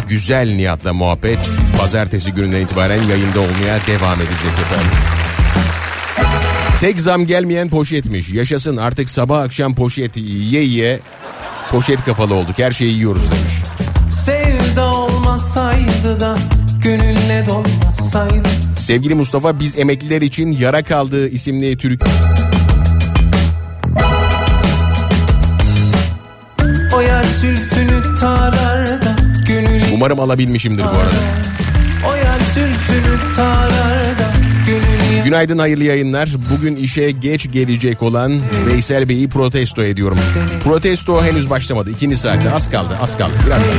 [0.05, 1.39] O güzel Nihat'la muhabbet
[1.79, 4.91] pazartesi gününden itibaren yayında olmaya devam edecek efendim.
[6.81, 8.31] Tek zam gelmeyen poşetmiş.
[8.31, 11.01] Yaşasın artık sabah akşam poşet yiye yiye
[11.71, 12.59] poşet kafalı olduk.
[12.59, 13.53] Her şeyi yiyoruz demiş.
[14.25, 16.37] Sevda olmasaydı da
[16.85, 22.03] gönülle dolmasaydı Sevgili Mustafa biz emekliler için Yara Kaldığı isimli Türk
[26.97, 29.08] O yer zülfünü tarar da gönül
[29.99, 31.13] umarım alabilmişimdir bu arada.
[35.25, 36.31] Günaydın hayırlı yayınlar.
[36.51, 40.19] Bugün işe geç gelecek olan Veysel Bey'i protesto ediyorum.
[40.65, 41.91] Protesto henüz başlamadı.
[41.91, 43.33] İkinci saatte az kaldı az kaldı.
[43.47, 43.75] Birazdan.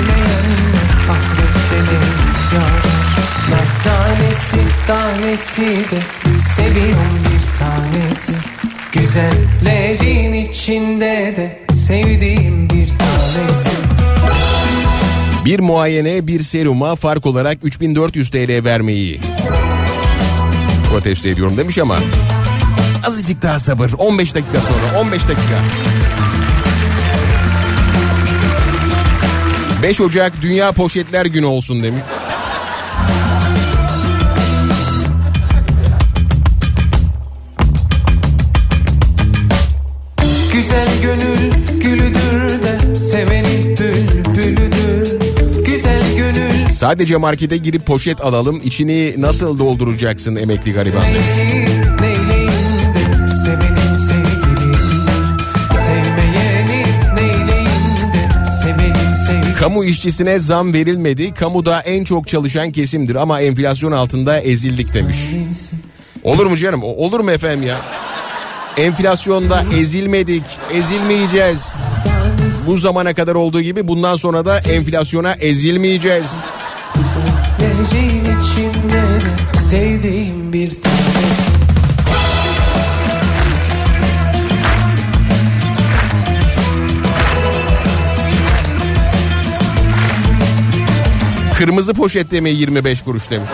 [3.84, 4.58] Tanesi
[4.88, 6.00] tanesi de
[6.56, 8.34] seviyorum bir tanesi
[8.92, 13.89] Güzellerin içinde de sevdiğim bir tanesi
[15.46, 19.20] Bir muayene bir seruma fark olarak 3400 TL vermeyi
[20.92, 21.98] protesto ediyorum demiş ama
[23.08, 25.60] azıcık daha sabır 15 dakika sonra 15 dakika.
[29.84, 32.02] 5 Ocak Dünya Poşetler Günü olsun demiş.
[46.80, 51.26] Sadece markete girip poşet alalım içini nasıl dolduracaksın emekli gariban demiş.
[59.60, 61.34] Kamu işçisine zam verilmedi.
[61.34, 65.18] Kamuda en çok çalışan kesimdir ama enflasyon altında ezildik demiş.
[66.24, 66.84] Olur mu canım?
[66.84, 67.78] Olur mu efendim ya?
[68.78, 71.76] Enflasyonda ezilmedik, ezilmeyeceğiz.
[72.68, 76.36] Bu zamana kadar olduğu gibi bundan sonra da enflasyona ezilmeyeceğiz.
[77.80, 81.52] Güzellerin içinde de sevdiğim bir tanesi
[91.58, 93.50] Kırmızı poşette mi 25 kuruş demiş.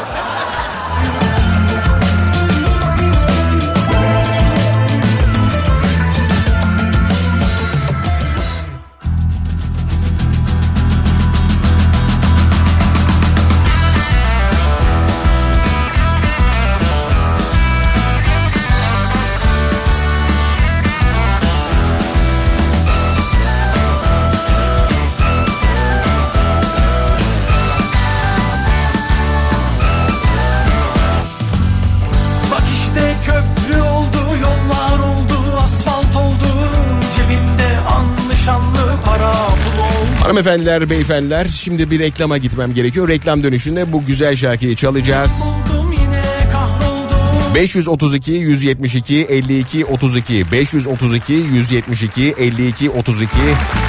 [40.35, 43.09] Hanımefendiler, beyefendiler şimdi bir reklama gitmem gerekiyor.
[43.09, 45.43] Reklam dönüşünde bu güzel şarkıyı çalacağız.
[45.43, 47.55] Oldum yine kahroldum.
[47.55, 53.31] 532 172 52 32 532 172 52 32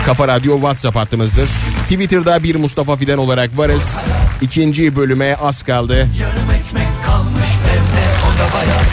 [0.06, 1.48] Kafa Radyo WhatsApp hattımızdır.
[1.82, 4.04] Twitter'da bir Mustafa Fidan olarak varız.
[4.42, 5.94] İkinci bölüme az kaldı.
[5.94, 8.86] Yarım ekmek kalmış evde, o da bayat.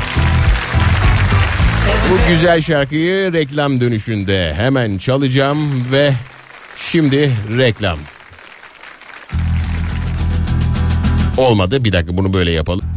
[2.12, 6.14] Bu güzel şarkıyı reklam dönüşünde hemen çalacağım ve
[6.76, 8.00] şimdi reklam.
[11.38, 12.93] Olmadı bir dakika bunu böyle yapalım.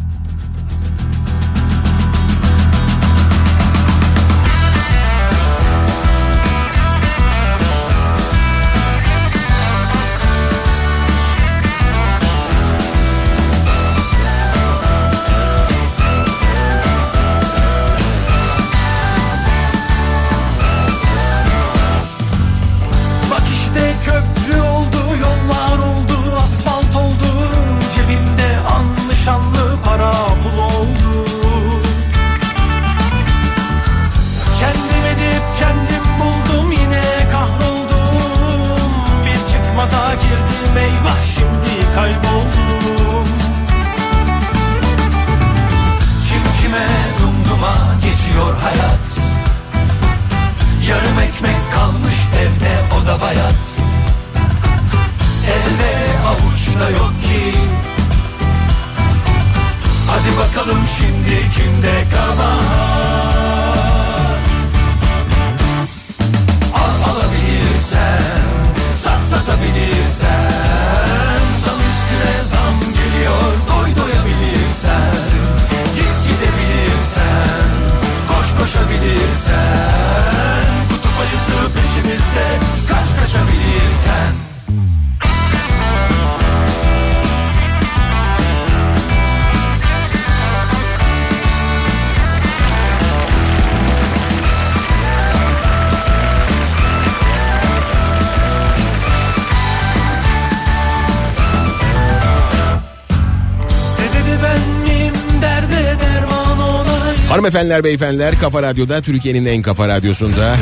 [107.47, 110.57] Hanımefendiler beyefendiler Kafa Radyo'da Türkiye'nin en kafa radyosunda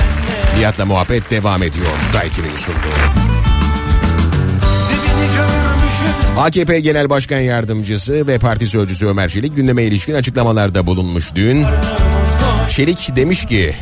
[0.58, 1.86] Nihat'la muhabbet devam ediyor.
[2.14, 2.78] Daiki'nin sunduğu.
[6.40, 11.66] AKP Genel Başkan Yardımcısı ve Parti Sözcüsü Ömer Çelik gündeme ilişkin açıklamalarda bulunmuş dün.
[12.68, 13.76] Çelik demiş ki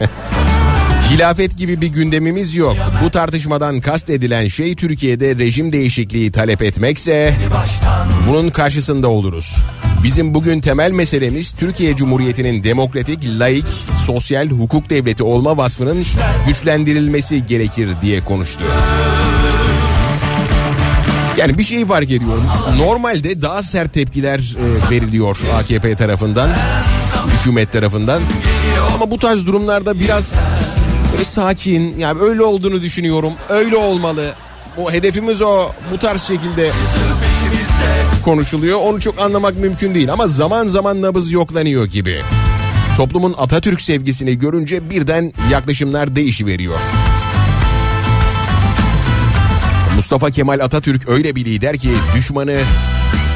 [1.10, 2.76] Hilafet gibi bir gündemimiz yok.
[3.04, 7.34] Bu tartışmadan kast edilen şey Türkiye'de rejim değişikliği talep etmekse
[8.28, 9.56] bunun karşısında oluruz.
[10.06, 13.64] Bizim bugün temel meselemiz Türkiye Cumhuriyeti'nin demokratik, laik,
[14.06, 16.04] sosyal hukuk devleti olma vasfının
[16.46, 18.64] güçlendirilmesi gerekir diye konuştu.
[21.36, 22.44] Yani bir şeyi fark ediyorum.
[22.78, 26.50] Normalde daha sert tepkiler e, veriliyor AKP tarafından,
[27.38, 28.22] hükümet tarafından.
[28.94, 30.36] Ama bu tarz durumlarda biraz
[31.12, 33.32] böyle sakin, yani öyle olduğunu düşünüyorum.
[33.48, 34.34] Öyle olmalı.
[34.78, 35.68] O hedefimiz o.
[35.92, 36.72] Bu tarz şekilde
[38.26, 38.78] konuşuluyor.
[38.80, 42.20] Onu çok anlamak mümkün değil ama zaman zaman nabız yoklanıyor gibi.
[42.96, 46.80] Toplumun Atatürk sevgisini görünce birden yaklaşımlar değişiveriyor.
[49.96, 52.58] Mustafa Kemal Atatürk öyle bir lider ki düşmanı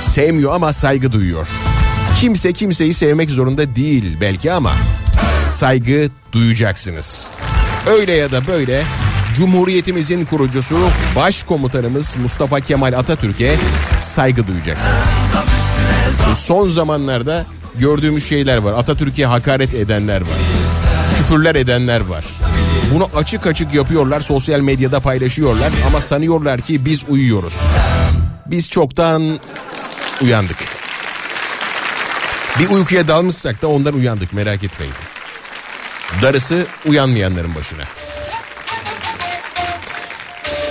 [0.03, 1.49] sevmiyor ama saygı duyuyor.
[2.20, 4.72] Kimse kimseyi sevmek zorunda değil belki ama
[5.41, 7.26] saygı duyacaksınız.
[7.86, 8.82] Öyle ya da böyle
[9.34, 10.76] Cumhuriyetimizin kurucusu
[11.16, 13.56] Başkomutanımız Mustafa Kemal Atatürk'e
[14.00, 15.04] saygı duyacaksınız.
[16.36, 18.72] Son zamanlarda gördüğümüz şeyler var.
[18.72, 20.38] Atatürk'e hakaret edenler var.
[21.16, 22.24] Küfürler edenler var.
[22.94, 27.60] Bunu açık açık yapıyorlar, sosyal medyada paylaşıyorlar ama sanıyorlar ki biz uyuyoruz.
[28.46, 29.38] Biz çoktan
[30.22, 30.56] uyandık.
[32.58, 34.94] Bir uykuya dalmışsak da ondan uyandık merak etmeyin.
[36.22, 37.82] Darısı uyanmayanların başına.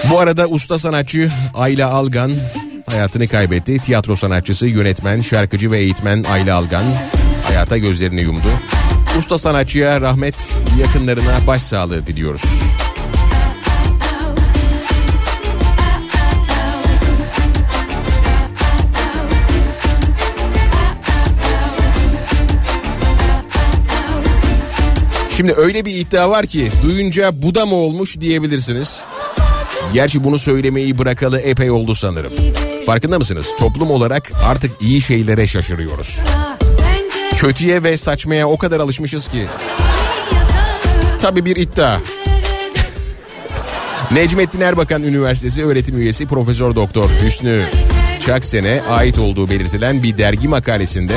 [0.03, 2.31] Bu arada usta sanatçı Ayla Algan
[2.89, 3.77] hayatını kaybetti.
[3.77, 6.83] Tiyatro sanatçısı, yönetmen, şarkıcı ve eğitmen Ayla Algan
[7.43, 8.47] hayata gözlerini yumdu.
[9.17, 10.35] Usta sanatçıya rahmet,
[10.79, 12.43] yakınlarına başsağlığı diliyoruz.
[25.29, 29.03] Şimdi öyle bir iddia var ki duyunca bu da mı olmuş diyebilirsiniz.
[29.93, 32.33] Gerçi bunu söylemeyi bırakalı epey oldu sanırım.
[32.85, 33.49] Farkında mısınız?
[33.59, 36.19] Toplum olarak artık iyi şeylere şaşırıyoruz.
[37.35, 39.45] Kötüye ve saçmaya o kadar alışmışız ki.
[41.21, 41.99] Tabii bir iddia.
[44.11, 47.63] Necmettin Erbakan Üniversitesi öğretim üyesi Profesör Doktor Hüsnü
[48.25, 51.13] Çaksen'e ait olduğu belirtilen bir dergi makalesinde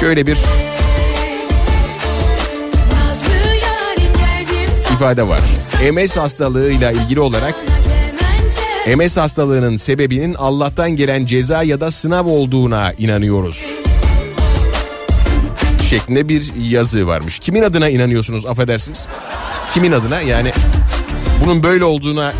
[0.00, 0.38] şöyle bir
[4.98, 5.40] ifade var.
[5.92, 7.54] MS hastalığıyla ilgili olarak
[8.96, 13.74] MS hastalığının sebebinin Allah'tan gelen ceza ya da sınav olduğuna inanıyoruz.
[15.90, 17.38] Şeklinde bir yazı varmış.
[17.38, 19.06] Kimin adına inanıyorsunuz affedersiniz?
[19.74, 20.52] Kimin adına yani
[21.44, 22.32] bunun böyle olduğuna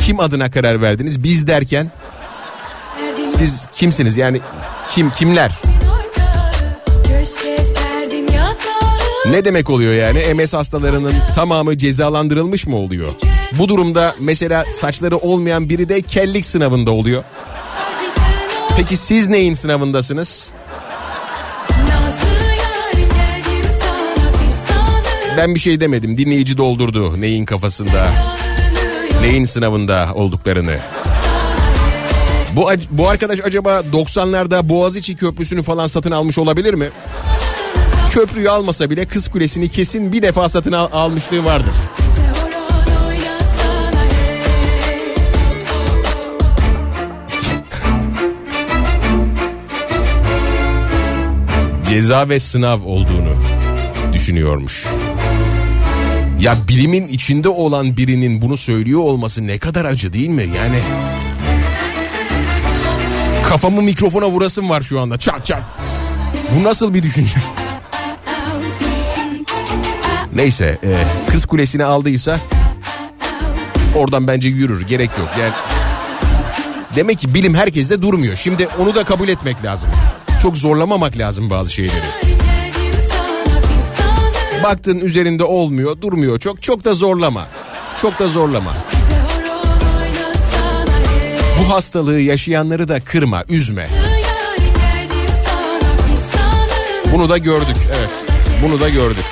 [0.00, 1.22] kim adına karar verdiniz?
[1.22, 1.90] Biz derken
[3.26, 4.40] siz kimsiniz yani
[4.90, 5.52] kim kimler?
[9.30, 10.34] Ne demek oluyor yani?
[10.34, 13.12] MS hastalarının tamamı cezalandırılmış mı oluyor?
[13.58, 17.24] Bu durumda mesela saçları olmayan biri de kellik sınavında oluyor.
[18.76, 20.50] Peki siz neyin sınavındasınız?
[25.36, 26.18] Ben bir şey demedim.
[26.18, 28.06] Dinleyici doldurdu neyin kafasında,
[29.20, 30.76] neyin sınavında olduklarını.
[32.56, 36.88] Bu, bu arkadaş acaba 90'larda Boğaziçi Köprüsü'nü falan satın almış olabilir mi?
[38.14, 41.74] Köprüyü almasa bile Kız Kulesi'ni kesin bir defa satın al- almışlığı vardır.
[51.86, 53.36] Ceza ve sınav olduğunu
[54.12, 54.86] düşünüyormuş.
[56.40, 60.42] Ya bilimin içinde olan birinin bunu söylüyor olması ne kadar acı değil mi?
[60.56, 60.78] Yani
[63.48, 65.18] Kafamı mikrofona vurasım var şu anda.
[65.18, 65.62] Çat çat.
[66.58, 67.36] Bu nasıl bir düşünce?
[70.34, 72.40] Neyse e, kız kulesini aldıysa
[73.96, 75.28] oradan bence yürür gerek yok.
[75.40, 75.52] Yani
[76.96, 78.36] demek ki bilim herkeste durmuyor.
[78.36, 79.90] Şimdi onu da kabul etmek lazım.
[80.42, 82.04] Çok zorlamamak lazım bazı şeyleri.
[84.62, 86.38] Baktın üzerinde olmuyor, durmuyor.
[86.38, 87.46] Çok çok da zorlama.
[88.02, 88.74] Çok da zorlama.
[91.60, 93.88] Bu hastalığı yaşayanları da kırma, üzme.
[97.12, 97.76] Bunu da gördük.
[97.98, 98.10] Evet.
[98.64, 99.24] Bunu da gördük.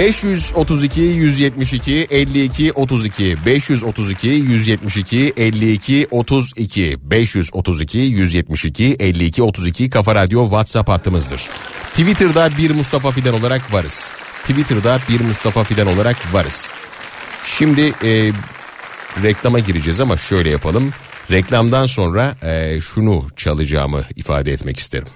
[0.00, 10.88] 532 172 52 32 532 172 52 32 532 172 52 32 Kafa Radyo WhatsApp
[10.88, 11.48] hattımızdır.
[11.90, 14.12] Twitter'da bir Mustafa Fidan olarak varız.
[14.42, 16.74] Twitter'da bir Mustafa Fidan olarak varız.
[17.44, 18.32] Şimdi e,
[19.22, 20.90] reklama gireceğiz ama şöyle yapalım.
[21.30, 25.08] Reklamdan sonra e, şunu çalacağımı ifade etmek isterim.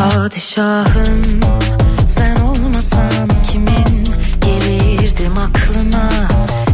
[0.00, 1.22] Padişahım
[2.08, 4.08] sen olmasan kimin?
[4.40, 6.10] Gelirdim aklına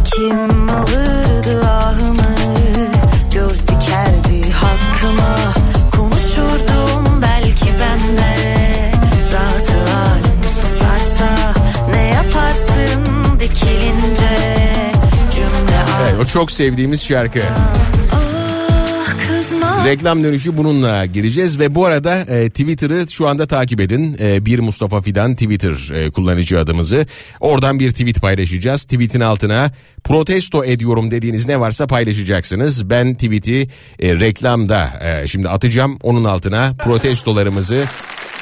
[0.05, 2.37] Kim alırdı ahımı?
[3.35, 5.37] Göz dikerdi hakkıma.
[5.97, 8.93] Konuşurdum belki ben de.
[9.31, 11.29] Zatı halin susarsa
[11.91, 13.05] Ne yaparsın
[13.41, 14.39] dikilince?
[15.37, 17.41] Cümle Evet, o çok sevdiğimiz şarkı.
[19.87, 24.17] Reklam dönüşü bununla gireceğiz ve bu arada e, Twitter'ı şu anda takip edin.
[24.21, 27.07] E, bir Mustafa Fidan Twitter e, kullanıcı adımızı.
[27.41, 28.85] Oradan bir tweet paylaşacağız.
[28.85, 29.71] Tweet'in altına
[30.05, 32.91] protesto ediyorum dediğiniz ne varsa paylaşacaksınız.
[32.91, 33.69] Ben tweet'i
[34.01, 35.99] e, reklamda e, şimdi atacağım.
[36.03, 37.85] Onun altına protestolarımızı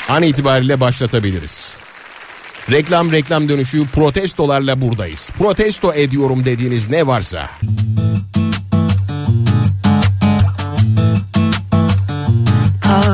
[0.08, 1.76] an itibariyle başlatabiliriz.
[2.70, 5.30] Reklam reklam dönüşü protestolarla buradayız.
[5.38, 7.50] Protesto ediyorum dediğiniz ne varsa.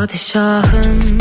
[0.01, 1.19] Padişahım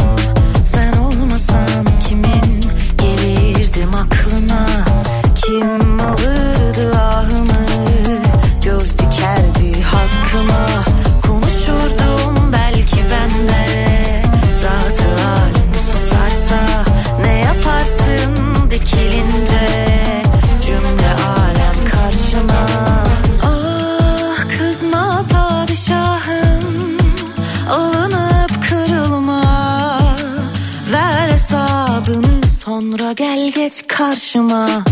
[34.20, 34.84] karşıma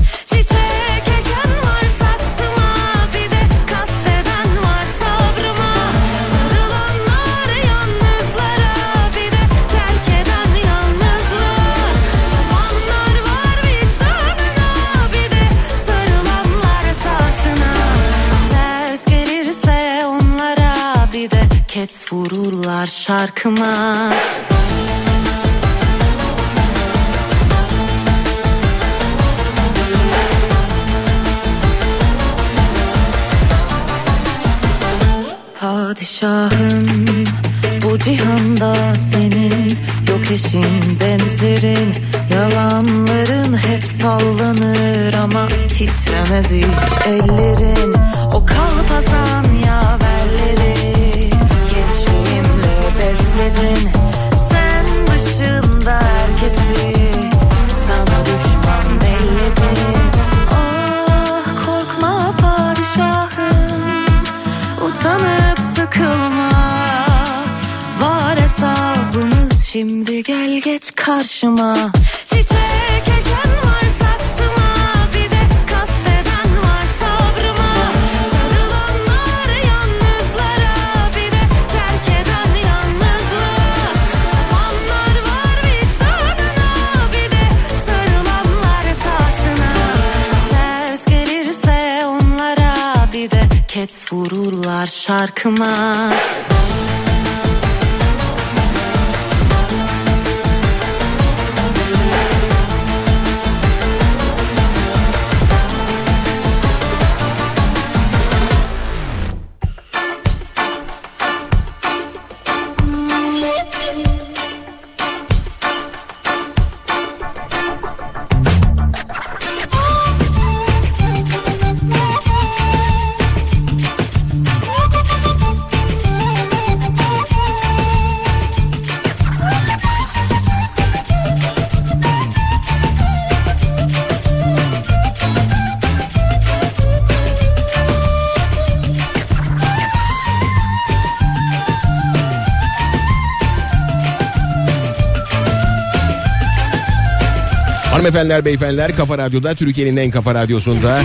[148.08, 151.00] Hanımefendiler, beyefendiler Kafa Radyo'da Türkiye'nin en kafa radyosunda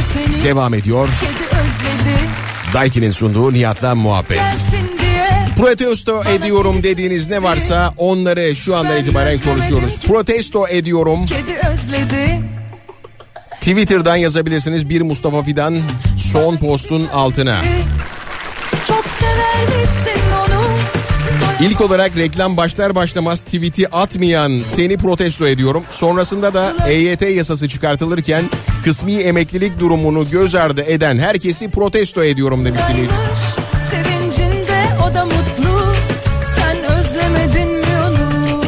[0.44, 1.08] devam ediyor.
[2.74, 4.40] Daiki'nin sunduğu Nihat'la muhabbet.
[5.58, 9.98] Protesto ediyorum dediğiniz ne varsa onları şu andan itibaren konuşuyoruz.
[9.98, 11.26] Protesto ediyorum.
[13.60, 15.78] Twitter'dan yazabilirsiniz bir Mustafa Fidan
[16.18, 17.62] son postun altına.
[21.62, 25.82] İlk olarak reklam başlar başlamaz tweet'i atmayan seni protesto ediyorum.
[25.90, 28.44] Sonrasında da EYT yasası çıkartılırken
[28.84, 33.14] kısmi emeklilik durumunu göz ardı eden herkesi protesto ediyorum demiş dinleyici.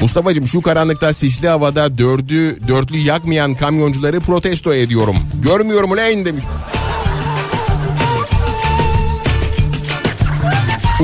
[0.00, 5.16] Mustafa'cığım şu karanlıkta sisli havada dördü dörtlü yakmayan kamyoncuları protesto ediyorum.
[5.42, 6.44] Görmüyorum ulan demiş.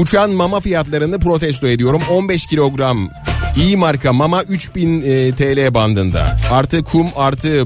[0.00, 2.02] Uçan mama fiyatlarını protesto ediyorum.
[2.10, 3.10] 15 kilogram
[3.56, 6.36] iyi marka mama 3000 e, TL bandında.
[6.50, 7.64] Artı kum artı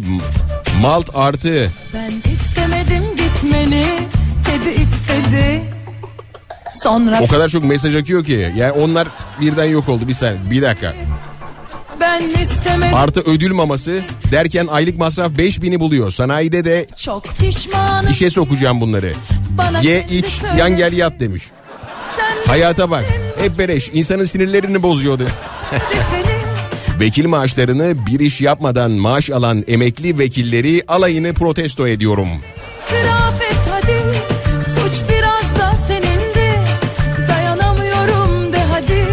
[0.82, 3.84] malt artı Ben istemedim gitmeni
[4.46, 5.62] Kedi istedi
[6.82, 8.52] Sonra o kadar çok mesaj akıyor ki.
[8.56, 9.08] Yani onlar
[9.40, 10.50] birden yok oldu bir saniye.
[10.50, 10.94] Bir dakika.
[12.00, 14.00] ben istemedim Artı ödül maması
[14.32, 16.10] derken aylık masraf 5000'i buluyor.
[16.10, 19.14] Sanayide de Çok pişmanım işe sokacağım bunları.
[19.58, 20.58] Bana Ye iç söyle.
[20.58, 21.42] yan gel yat demiş.
[22.46, 23.04] Hayata bak.
[23.38, 23.90] Hep bereş.
[23.92, 25.28] İnsanın sinirlerini bozuyordu.
[27.00, 32.28] Vekil maaşlarını bir iş yapmadan maaş alan emekli vekilleri alayını protesto ediyorum.
[32.88, 34.00] itiraf et hadi
[34.70, 36.58] Suç biraz da senindi
[37.28, 39.06] Dayanamıyorum de hadi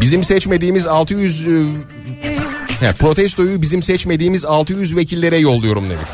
[0.00, 1.50] Bizim seçmediğimiz 600 e,
[2.80, 6.08] he, protestoyu bizim seçmediğimiz 600 vekillere yolluyorum demiş.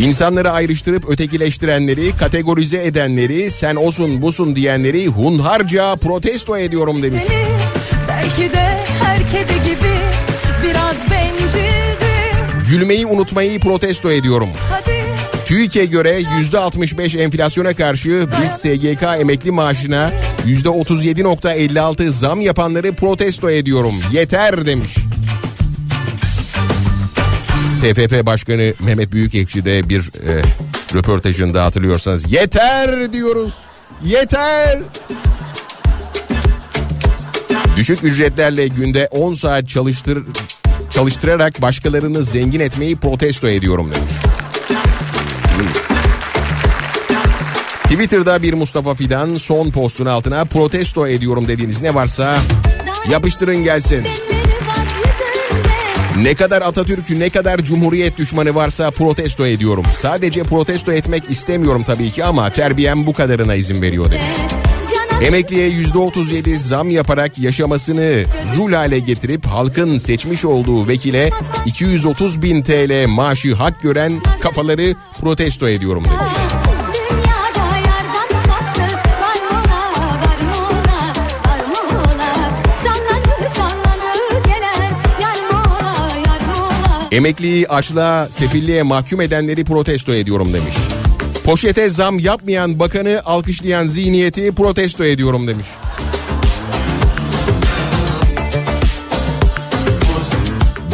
[0.00, 7.22] İnsanları ayrıştırıp ötekileştirenleri, kategorize edenleri, sen osun busun diyenleri hunharca protesto ediyorum demiş.
[7.26, 7.46] Seni
[8.08, 9.92] belki de her kedi gibi
[10.64, 11.66] Biraz bencildim
[12.70, 14.48] Gülmeyi unutmayı protesto ediyorum.
[14.70, 14.96] Hadi
[15.46, 20.10] TÜİK'e göre %65 enflasyona karşı biz SGK emekli maaşına
[20.46, 23.94] %37.56 zam yapanları protesto ediyorum.
[24.12, 24.96] Yeter demiş.
[27.94, 30.42] TFF Başkanı Mehmet Büyükekşi de bir e,
[30.94, 33.54] röportajında hatırlıyorsanız yeter diyoruz.
[34.04, 34.78] Yeter.
[37.76, 40.22] Düşük ücretlerle günde 10 saat çalıştır
[40.90, 44.12] çalıştırarak başkalarını zengin etmeyi protesto ediyorum demiş.
[47.82, 52.38] Twitter'da bir Mustafa Fidan son postun altına protesto ediyorum dediğiniz ne varsa
[53.10, 54.06] yapıştırın gelsin.
[56.22, 59.84] Ne kadar Atatürk'ü ne kadar Cumhuriyet düşmanı varsa protesto ediyorum.
[59.92, 64.32] Sadece protesto etmek istemiyorum tabii ki ama terbiyem bu kadarına izin veriyor demiş.
[65.22, 71.30] Emekliye %37 zam yaparak yaşamasını zul hale getirip halkın seçmiş olduğu vekile
[71.66, 76.45] 230 bin TL maaşı hak gören kafaları protesto ediyorum demiş.
[87.16, 90.74] Emekliyi açlığa, sefilliğe mahkum edenleri protesto ediyorum demiş.
[91.44, 95.66] Poşete zam yapmayan bakanı alkışlayan zihniyeti protesto ediyorum demiş.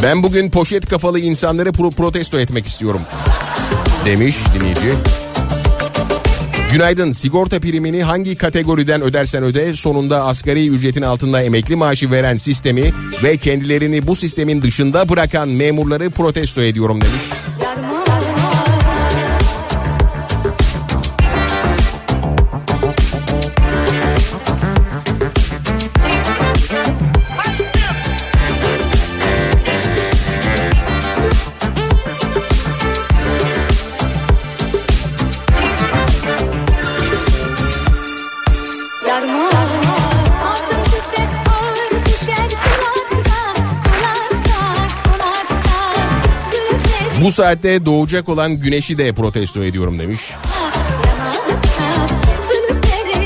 [0.02, 3.00] Ben bugün poşet kafalı insanları pro- protesto etmek istiyorum.
[4.06, 4.92] Demiş dinleyici.
[6.72, 7.10] Günaydın.
[7.10, 12.92] Sigorta primini hangi kategoriden ödersen öde sonunda asgari ücretin altında emekli maaşı veren sistemi
[13.22, 17.61] ve kendilerini bu sistemin dışında bırakan memurları protesto ediyorum demiş.
[47.22, 50.20] Bu saatte doğacak olan güneşi de protesto ediyorum demiş.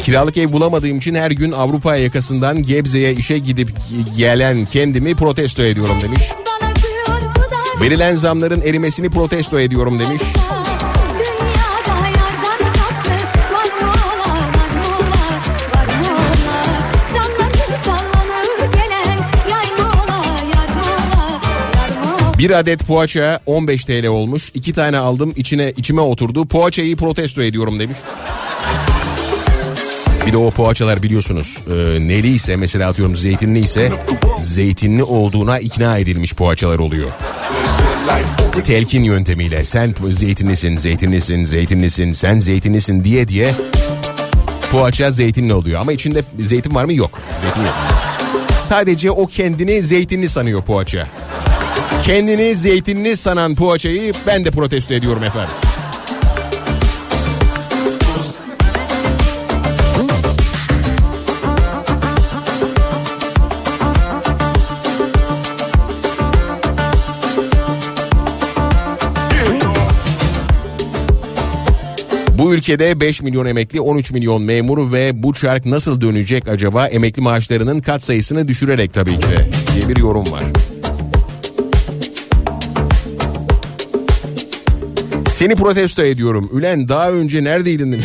[0.03, 3.69] Kiralık ev bulamadığım için her gün Avrupa yakasından Gebze'ye işe gidip
[4.17, 6.23] gelen kendimi protesto ediyorum demiş.
[7.81, 10.23] Verilen zamların erimesini protesto ediyorum demiş.
[22.39, 24.51] Bir adet poğaça 15 TL olmuş.
[24.55, 26.47] İki tane aldım içine içime oturdu.
[26.47, 27.97] Poğaçayı protesto ediyorum demiş.
[30.27, 31.73] Bir de o poğaçalar biliyorsunuz e,
[32.09, 33.93] neli ise mesela atıyorum zeytinli ise
[34.41, 37.09] zeytinli olduğuna ikna edilmiş poğaçalar oluyor.
[38.65, 43.55] Telkin yöntemiyle sen zeytinlisin, zeytinlisin, zeytinlisin, sen zeytinlisin diye diye
[44.73, 45.81] poğaça zeytinli oluyor.
[45.81, 46.93] Ama içinde zeytin var mı?
[46.93, 47.21] Yok.
[47.37, 47.75] Zeytin yok.
[48.63, 51.09] Sadece o kendini zeytinli sanıyor poğaça.
[52.07, 55.55] Kendini zeytinli sanan poğaçayı ben de protesto ediyorum efendim.
[72.39, 76.87] Bu ülkede 5 milyon emekli, 13 milyon memuru ve bu çark nasıl dönecek acaba?
[76.87, 80.45] Emekli maaşlarının kat sayısını düşürerek tabii ki de diye bir yorum var.
[85.37, 86.51] Seni protesto ediyorum.
[86.53, 88.05] Ülen daha önce neredeydin?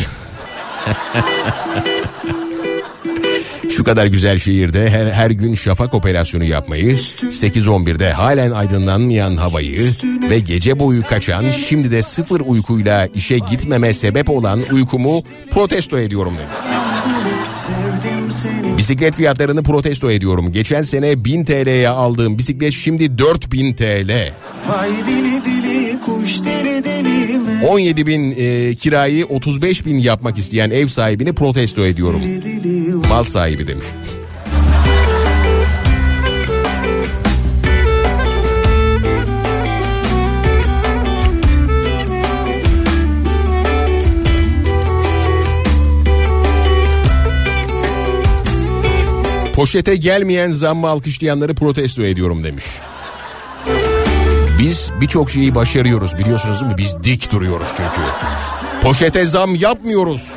[3.70, 9.90] Şu kadar güzel şehirde her, her gün şafak operasyonu yapmayı, 8-11'de halen aydınlanmayan havayı
[10.30, 16.34] ve gece boyu kaçan, şimdi de sıfır uykuyla işe gitmeme sebep olan uykumu protesto ediyorum
[16.36, 16.46] dedi.
[18.78, 20.52] Bisiklet fiyatlarını protesto ediyorum.
[20.52, 24.32] Geçen sene 1000 TL'ye aldığım bisiklet şimdi 4000 TL.
[24.68, 25.61] Vay dili dili
[26.06, 31.86] kuş dili dili mi 17 bin e, kirayı 35 bin yapmak isteyen ev sahibini protesto
[31.86, 32.22] ediyorum.
[33.08, 33.86] Mal sahibi demiş.
[49.52, 52.64] Poşete gelmeyen zammı alkışlayanları protesto ediyorum demiş.
[54.62, 56.78] Biz birçok şeyi başarıyoruz biliyorsunuz değil mi?
[56.78, 58.00] Biz dik duruyoruz çünkü.
[58.82, 60.32] Poşete zam yapmıyoruz.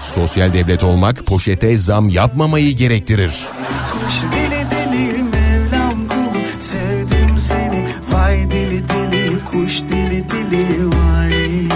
[0.00, 3.46] Sosyal devlet olmak poşete zam yapmamayı gerektirir.
[3.92, 11.68] kuş dili dili Mevlam kulu sevdim seni Vay dili dili kuş dili dili vay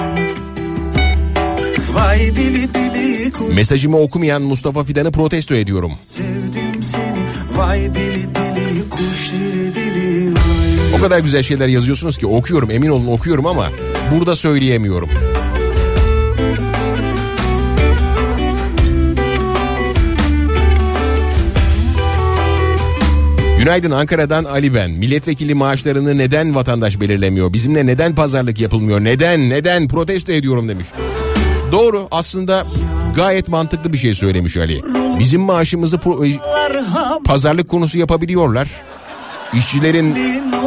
[1.92, 5.92] Vay dili dili kuş Mesajımı okumayan Mustafa Fidan'ı protesto ediyorum.
[6.05, 7.18] sevdim seni
[7.57, 8.43] Vay dili dili
[10.95, 13.68] O kadar güzel şeyler yazıyorsunuz ki okuyorum emin olun okuyorum ama
[14.12, 15.11] burada söyleyemiyorum.
[23.59, 24.90] Günaydın Ankara'dan Ali ben.
[24.90, 27.53] Milletvekili maaşlarını neden vatandaş belirlemiyor?
[27.53, 29.05] Bizimle neden pazarlık yapılmıyor?
[29.05, 29.51] Neden?
[29.51, 29.88] Neden?
[29.88, 30.86] Protesto ediyorum demiş.
[31.72, 32.66] Doğru aslında
[33.16, 34.82] gayet mantıklı bir şey söylemiş Ali.
[35.18, 36.38] Bizim maaşımızı pro-
[37.24, 38.68] pazarlık konusu yapabiliyorlar.
[39.55, 40.14] İşçilerin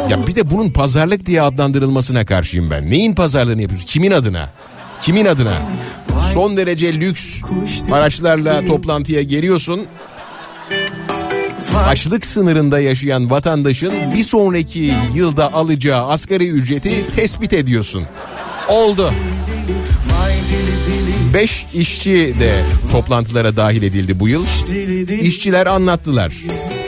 [0.08, 2.90] ya bir de bunun pazarlık diye adlandırılmasına karşıyım ben.
[2.90, 3.84] Neyin pazarlığını yapıyoruz?
[3.84, 4.50] Kimin adına?
[5.00, 5.54] Kimin adına?
[6.34, 7.42] Son derece lüks
[7.92, 9.86] araçlarla toplantıya geliyorsun.
[11.86, 18.04] Açlık sınırında yaşayan vatandaşın bir sonraki yılda alacağı asgari ücreti tespit ediyorsun.
[18.68, 19.10] Oldu.
[21.34, 22.52] 5 işçi de
[22.92, 24.44] toplantılara dahil edildi bu yıl.
[25.22, 26.32] İşçiler anlattılar.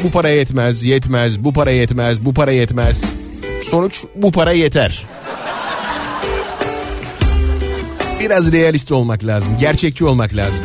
[0.04, 3.04] Bu para yetmez, yetmez, bu para yetmez, bu para yetmez.
[3.62, 5.06] Sonuç bu para yeter.
[8.20, 10.64] Biraz realist olmak lazım, gerçekçi olmak lazım.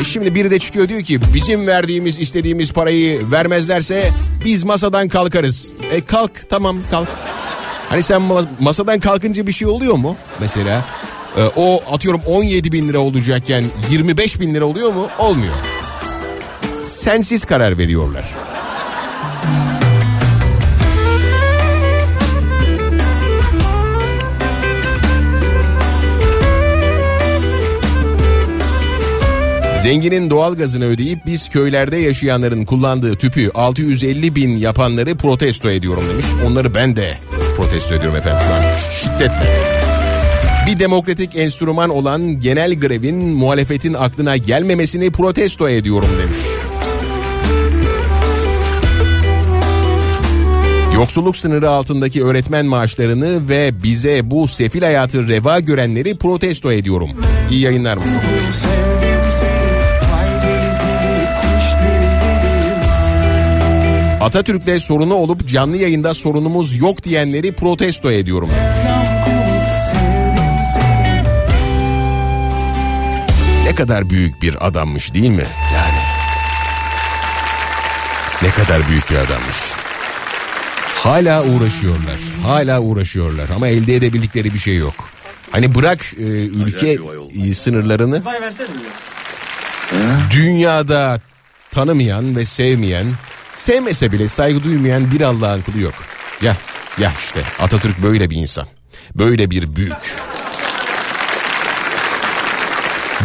[0.00, 4.10] E şimdi biri de çıkıyor diyor ki bizim verdiğimiz istediğimiz parayı vermezlerse
[4.44, 5.72] biz masadan kalkarız.
[5.92, 7.08] E kalk tamam kalk.
[7.88, 10.84] Hani sen ma- masadan kalkınca bir şey oluyor mu mesela?
[11.36, 15.08] E, o atıyorum 17 bin lira olacakken 25 bin lira oluyor mu?
[15.18, 15.54] Olmuyor.
[16.86, 18.24] Sensiz karar veriyorlar.
[29.82, 36.26] Zenginin doğal gazını ödeyip biz köylerde yaşayanların kullandığı tüpü 650 bin yapanları protesto ediyorum demiş.
[36.46, 37.18] Onları ben de
[37.56, 39.79] protesto ediyorum efendim şu an şiddetle.
[40.70, 46.38] Bir demokratik enstrüman olan genel grevin muhalefetin aklına gelmemesini protesto ediyorum demiş.
[50.94, 57.10] Yoksulluk sınırı altındaki öğretmen maaşlarını ve bize bu sefil hayatı reva görenleri protesto ediyorum.
[57.50, 58.26] İyi yayınlar Mustafa.
[64.20, 68.48] Atatürk'le sorunu olup canlı yayında sorunumuz yok diyenleri protesto ediyorum.
[68.48, 68.89] Mevlam
[73.70, 75.46] Ne kadar büyük bir adammış değil mi?
[75.74, 75.98] Yani.
[78.42, 79.56] Ne kadar büyük bir adammış.
[80.94, 82.16] Hala uğraşıyorlar.
[82.42, 84.94] Hala uğraşıyorlar ama elde edebildikleri bir şey yok.
[85.50, 86.98] Hani bırak e, ülke
[87.44, 88.24] e, sınırlarını?
[90.30, 91.20] Dünyada
[91.70, 93.06] tanımayan ve sevmeyen,
[93.54, 95.94] sevmese bile saygı duymayan bir Allah'ın kulu yok.
[96.42, 96.56] Ya,
[96.98, 98.66] ya işte Atatürk böyle bir insan.
[99.14, 100.16] Böyle bir büyük.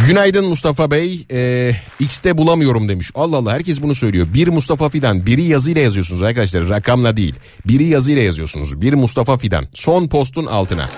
[0.04, 1.26] Günaydın Mustafa Bey.
[1.30, 3.10] Ee, X'te bulamıyorum demiş.
[3.14, 4.26] Allah Allah herkes bunu söylüyor.
[4.34, 5.26] Bir Mustafa Fidan.
[5.26, 6.68] Biri yazıyla yazıyorsunuz arkadaşlar.
[6.68, 7.34] Rakamla değil.
[7.66, 8.80] Biri yazıyla yazıyorsunuz.
[8.80, 9.68] Bir Mustafa Fidan.
[9.74, 10.88] Son postun altına.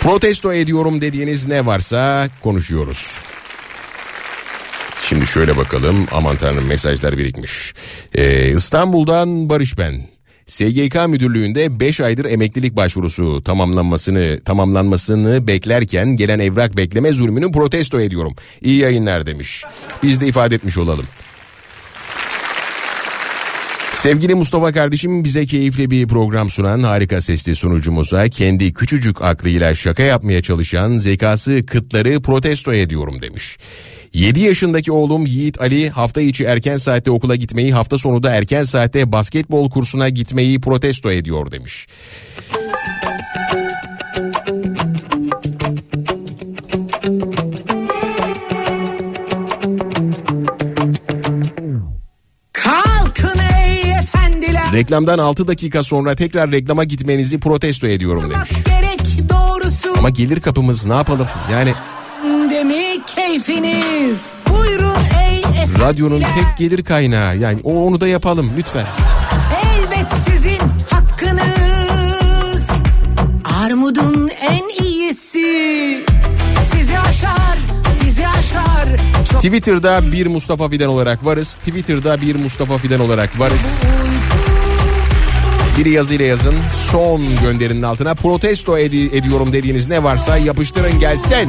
[0.00, 3.18] Protesto ediyorum dediğiniz ne varsa konuşuyoruz.
[5.08, 6.06] Şimdi şöyle bakalım.
[6.12, 7.74] Aman tanrım mesajlar birikmiş.
[8.14, 10.13] Ee, İstanbul'dan Barış ben.
[10.46, 18.34] SGK müdürlüğünde 5 aydır emeklilik başvurusu tamamlanmasını tamamlanmasını beklerken gelen evrak bekleme zulmünü protesto ediyorum.
[18.62, 19.64] İyi yayınlar demiş.
[20.02, 21.06] Biz de ifade etmiş olalım.
[23.94, 30.02] Sevgili Mustafa kardeşim bize keyifli bir program sunan harika sesli sunucumuza kendi küçücük aklıyla şaka
[30.02, 33.58] yapmaya çalışan zekası kıtları protesto ediyorum demiş.
[34.14, 38.62] 7 yaşındaki oğlum Yiğit Ali hafta içi erken saatte okula gitmeyi hafta sonu da erken
[38.62, 41.86] saatte basketbol kursuna gitmeyi protesto ediyor demiş.
[54.74, 58.50] Reklamdan 6 dakika sonra tekrar reklama gitmenizi protesto ediyorum demiş.
[59.98, 61.26] Ama gelir kapımız ne yapalım?
[61.52, 61.74] Yani
[62.50, 64.18] demi keyfiniz.
[64.48, 64.96] Buyurun
[65.30, 65.80] ey efendiler.
[65.80, 67.36] radyonun tek gelir kaynağı.
[67.36, 68.86] Yani o onu da yapalım lütfen.
[69.64, 70.58] Elbet sizin
[70.90, 72.68] hakkınız.
[73.64, 76.04] Armudun en iyisi.
[76.72, 77.58] Sizi aşar,
[78.04, 78.88] bizi aşar.
[79.32, 81.56] Çok Twitter'da bir Mustafa Fidan olarak varız.
[81.56, 83.80] Twitter'da bir Mustafa Fidan olarak varız.
[85.78, 86.54] Bir yazıyla yazın.
[86.90, 91.48] Son gönderinin altına protesto edi- ediyorum dediğiniz ne varsa yapıştırın gelsin.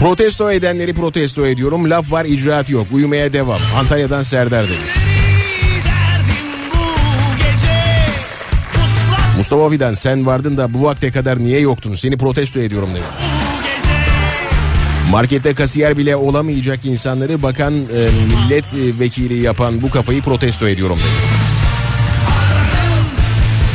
[0.00, 1.90] Protesto edenleri protesto ediyorum.
[1.90, 2.86] Laf var icraat yok.
[2.92, 3.60] Uyumaya devam.
[3.76, 4.90] Antalya'dan Serdar demiş.
[9.36, 11.94] Mustafa Fidan sen vardın da bu vakte kadar niye yoktun?
[11.94, 13.08] Seni protesto ediyorum demiş.
[15.10, 21.40] Markette kasiyer bile olamayacak insanları bakan e, milletvekili yapan bu kafayı protesto ediyorum demiş.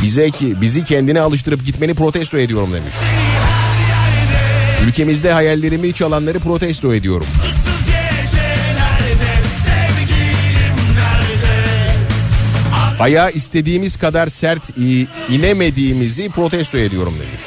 [0.02, 2.94] Bize ki bizi kendine alıştırıp gitmeni protesto ediyorum demiş.
[4.86, 7.26] Ülkemizde hayallerimi çalanları protesto ediyorum.
[13.00, 14.62] Ayağa istediğimiz kadar sert
[15.30, 17.42] inemediğimizi protesto ediyorum demiş.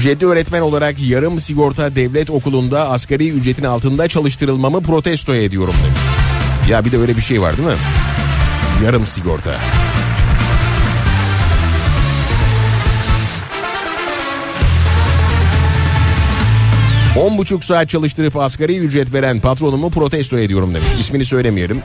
[0.00, 6.00] Ücretli öğretmen olarak yarım sigorta devlet okulunda asgari ücretin altında çalıştırılmamı protesto ediyorum demiş.
[6.70, 7.74] Ya bir de öyle bir şey var değil mi?
[8.84, 9.54] Yarım sigorta.
[17.16, 20.88] On buçuk saat çalıştırıp asgari ücret veren patronumu protesto ediyorum demiş.
[21.00, 21.82] İsmini söylemeyelim.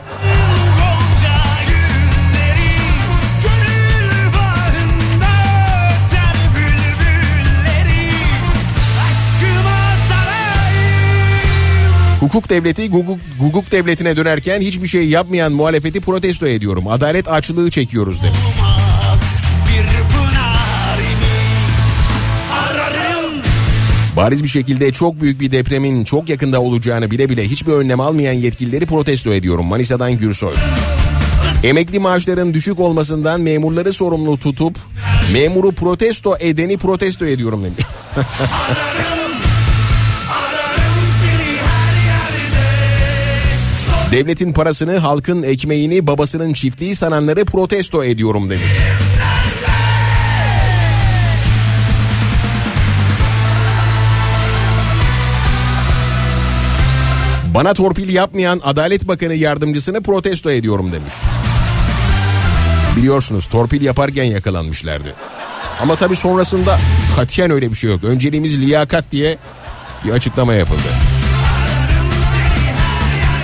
[12.36, 16.88] Hukuk devleti guguk, guguk devletine dönerken hiçbir şey yapmayan muhalefeti protesto ediyorum.
[16.88, 18.40] Adalet açlığı çekiyoruz demiş.
[24.16, 28.34] Bariz bir şekilde çok büyük bir depremin çok yakında olacağını bile bile hiçbir önlem almayan
[28.34, 29.66] yetkilileri protesto ediyorum.
[29.66, 30.54] Manisa'dan Gürsoy.
[31.64, 34.78] Emekli maaşların düşük olmasından memurları sorumlu tutup
[35.34, 37.86] memuru protesto edeni protesto ediyorum demiş.
[44.16, 48.64] Devletin parasını, halkın ekmeğini, babasının çiftliği sananları protesto ediyorum demiş.
[57.54, 61.14] Bana torpil yapmayan Adalet Bakanı yardımcısını protesto ediyorum demiş.
[62.98, 65.14] Biliyorsunuz torpil yaparken yakalanmışlardı.
[65.82, 66.80] Ama tabii sonrasında
[67.16, 68.04] katiyen öyle bir şey yok.
[68.04, 69.38] Önceliğimiz liyakat diye
[70.06, 71.15] bir açıklama yapıldı.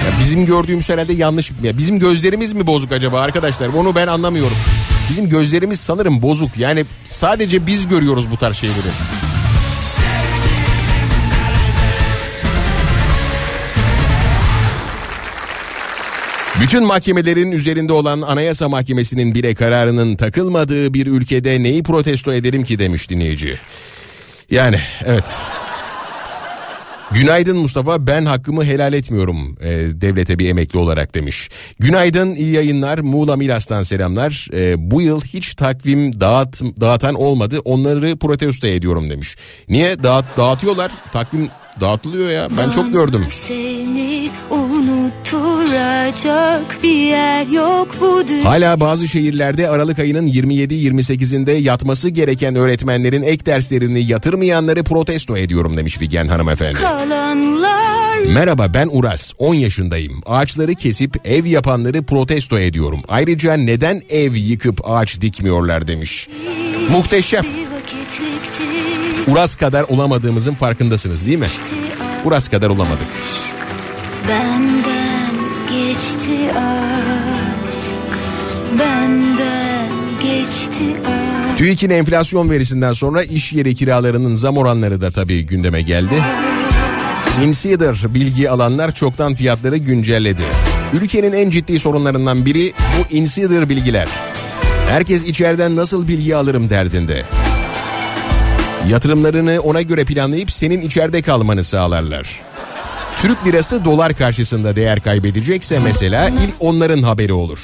[0.06, 1.52] Ya bizim gördüğümüz herhalde yanlış.
[1.64, 3.68] Ya bizim gözlerimiz mi bozuk acaba arkadaşlar?
[3.68, 4.58] Onu ben anlamıyorum.
[5.10, 6.58] Bizim gözlerimiz sanırım bozuk.
[6.58, 8.88] Yani sadece biz görüyoruz bu tarz şeyleri.
[16.62, 22.80] Bütün mahkemelerin üzerinde olan Anayasa Mahkemesi'nin bile kararının takılmadığı bir ülkede neyi protesto ederim ki
[22.80, 23.60] demiş dinleyici.
[24.52, 25.38] Yani evet.
[27.14, 29.70] Günaydın Mustafa ben hakkımı helal etmiyorum e,
[30.02, 31.50] devlete bir emekli olarak demiş.
[31.80, 34.48] Günaydın iyi yayınlar Muğla Milas'tan selamlar.
[34.54, 39.38] E, bu yıl hiç takvim dağıt, dağıtan olmadı onları protesto ediyorum demiş.
[39.70, 41.50] Niye dağıt, dağıtıyorlar takvim
[41.80, 43.26] dağıtılıyor ya ben çok gördüm.
[43.30, 48.50] Seni unutturacak bir yer yok bu dünyada.
[48.50, 55.98] Hala bazı şehirlerde Aralık ayının 27-28'inde yatması gereken öğretmenlerin ek derslerini yatırmayanları protesto ediyorum demiş
[55.98, 56.78] Figen hanımefendi.
[56.78, 57.82] Kalanlar
[58.34, 60.22] Merhaba ben Uras 10 yaşındayım.
[60.26, 63.02] Ağaçları kesip ev yapanları protesto ediyorum.
[63.08, 66.28] Ayrıca neden ev yıkıp ağaç dikmiyorlar demiş.
[66.90, 67.44] Muhteşem.
[67.44, 68.64] bir vakitlikti.
[69.28, 71.46] Uras kadar olamadığımızın farkındasınız değil mi?
[72.26, 73.08] Uras kadar olamadık.
[74.30, 75.34] Benden
[75.70, 77.96] geçti aşk.
[78.80, 79.90] Benden
[80.22, 81.58] geçti aşk.
[81.58, 86.24] TÜİK'in enflasyon verisinden sonra iş yeri kiralarının zam oranları da tabii gündeme geldi.
[87.44, 90.44] Insider bilgi alanlar çoktan fiyatları güncelledi.
[91.02, 94.08] Ülkenin en ciddi sorunlarından biri bu insider bilgiler.
[94.90, 97.24] Herkes içeriden nasıl bilgi alırım derdinde.
[98.90, 102.42] Yatırımlarını ona göre planlayıp senin içeride kalmanı sağlarlar.
[103.22, 107.60] Türk lirası dolar karşısında değer kaybedecekse mesela ilk onların haberi olur.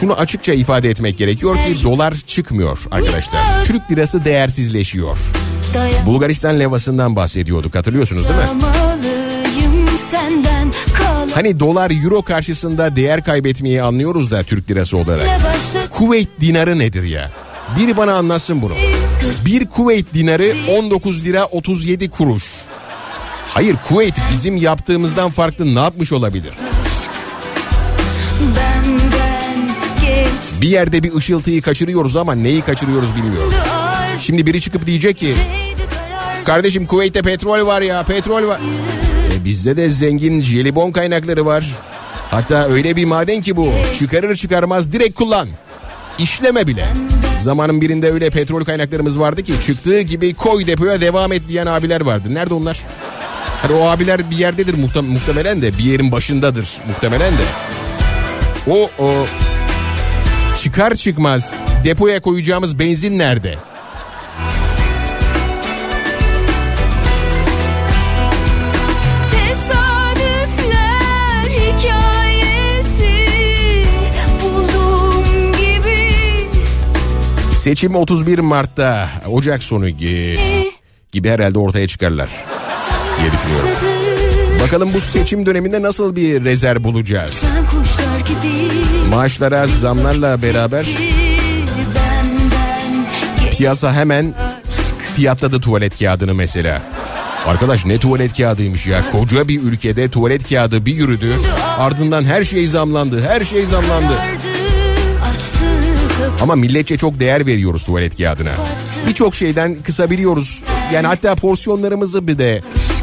[0.00, 3.40] Şunu açıkça ifade etmek gerekiyor ki dolar çıkmıyor arkadaşlar.
[3.64, 5.18] Türk lirası değersizleşiyor.
[6.06, 8.46] Bulgaristan levasından bahsediyorduk hatırlıyorsunuz değil mi?
[11.34, 15.26] Hani dolar euro karşısında değer kaybetmeyi anlıyoruz da Türk lirası olarak.
[15.90, 17.30] Kuveyt dinarı nedir ya?
[17.78, 18.74] Biri bana anlatsın bunu.
[19.44, 22.52] Bir Kuveyt dinarı 19 lira 37 kuruş.
[23.48, 26.52] Hayır Kuveyt bizim yaptığımızdan farklı ne yapmış olabilir?
[30.62, 33.52] Bir yerde bir ışıltıyı kaçırıyoruz ama neyi kaçırıyoruz bilmiyorum.
[34.20, 35.34] Şimdi biri çıkıp diyecek ki
[36.44, 38.60] kardeşim Kuveyt'te petrol var ya petrol var.
[39.36, 41.66] E bizde de zengin jelibon kaynakları var.
[42.30, 45.48] Hatta öyle bir maden ki bu çıkarır çıkarmaz direkt kullan.
[46.18, 46.88] İşleme bile.
[47.42, 52.00] Zamanın birinde öyle petrol kaynaklarımız vardı ki çıktığı gibi koy depoya devam et diyen abiler
[52.00, 52.34] vardı.
[52.34, 52.82] Nerede onlar?
[53.62, 57.42] Hani o abiler bir yerdedir muhtem- muhtemelen de bir yerin başındadır muhtemelen de.
[58.70, 59.26] O o
[60.62, 63.54] çıkar çıkmaz depoya koyacağımız benzin nerede?
[77.62, 80.70] Seçim 31 Mart'ta Ocak sonu gi-
[81.12, 82.28] gibi herhalde ortaya çıkarlar
[83.20, 83.68] diye düşünüyorum.
[84.62, 87.42] Bakalım bu seçim döneminde nasıl bir rezerv bulacağız?
[88.28, 88.70] Gibi
[89.14, 90.86] Maaşlara zamlarla beraber
[93.50, 94.34] piyasa hemen
[95.16, 96.82] fiyatladı tuvalet kağıdını mesela.
[97.46, 99.02] Arkadaş ne tuvalet kağıdıymış ya.
[99.12, 101.32] Koca bir ülkede tuvalet kağıdı bir yürüdü.
[101.78, 103.22] Ardından her şey zamlandı.
[103.28, 104.12] Her şey zamlandı.
[106.42, 108.50] Ama milletçe çok değer veriyoruz tuvalet kağıdına.
[109.08, 110.62] Birçok şeyden kısabiliyoruz.
[110.92, 112.60] Yani hatta porsiyonlarımızı bir de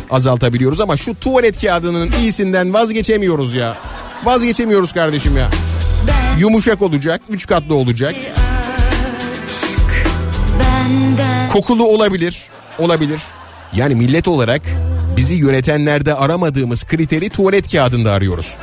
[0.09, 3.77] azaltabiliyoruz ama şu tuvalet kağıdının iyisinden vazgeçemiyoruz ya.
[4.23, 5.49] Vazgeçemiyoruz kardeşim ya.
[6.39, 8.15] Yumuşak olacak, üç katlı olacak.
[11.53, 12.43] Kokulu olabilir,
[12.79, 13.21] olabilir.
[13.73, 14.61] Yani millet olarak
[15.17, 18.55] bizi yönetenlerde aramadığımız kriteri tuvalet kağıdında arıyoruz.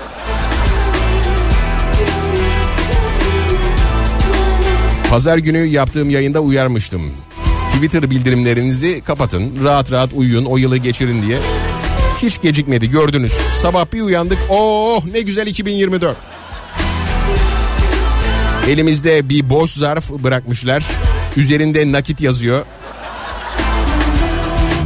[5.11, 7.03] Pazar günü yaptığım yayında uyarmıştım.
[7.75, 11.39] Twitter bildirimlerinizi kapatın, rahat rahat uyuyun, o yılı geçirin diye.
[12.23, 13.33] Hiç gecikmedi gördünüz.
[13.33, 14.39] Sabah bir uyandık.
[14.51, 16.17] Oh ne güzel 2024.
[18.69, 20.85] Elimizde bir boş zarf bırakmışlar.
[21.37, 22.65] Üzerinde nakit yazıyor.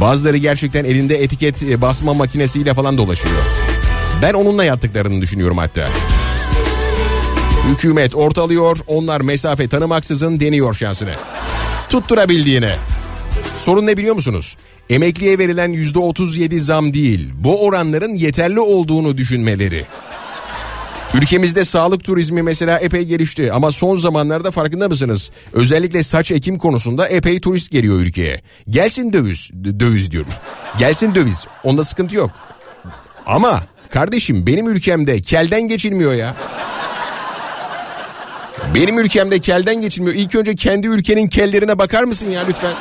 [0.01, 3.35] Bazıları gerçekten elinde etiket e, basma makinesiyle falan dolaşıyor.
[4.21, 5.87] Ben onunla yattıklarını düşünüyorum hatta.
[7.69, 11.13] Hükümet ortalıyor, onlar mesafe tanımaksızın deniyor şansını.
[11.89, 12.75] Tutturabildiğine.
[13.55, 14.57] Sorun ne biliyor musunuz?
[14.89, 19.85] Emekliye verilen %37 zam değil, bu oranların yeterli olduğunu düşünmeleri.
[21.13, 25.31] Ülkemizde sağlık turizmi mesela epey gelişti ama son zamanlarda farkında mısınız?
[25.53, 28.41] Özellikle saç ekim konusunda epey turist geliyor ülkeye.
[28.69, 30.31] Gelsin döviz, döviz diyorum.
[30.79, 32.31] Gelsin döviz, onda sıkıntı yok.
[33.25, 36.35] Ama kardeşim benim ülkemde kelden geçilmiyor ya.
[38.75, 40.15] Benim ülkemde kelden geçilmiyor.
[40.15, 42.73] İlk önce kendi ülkenin kellerine bakar mısın ya lütfen?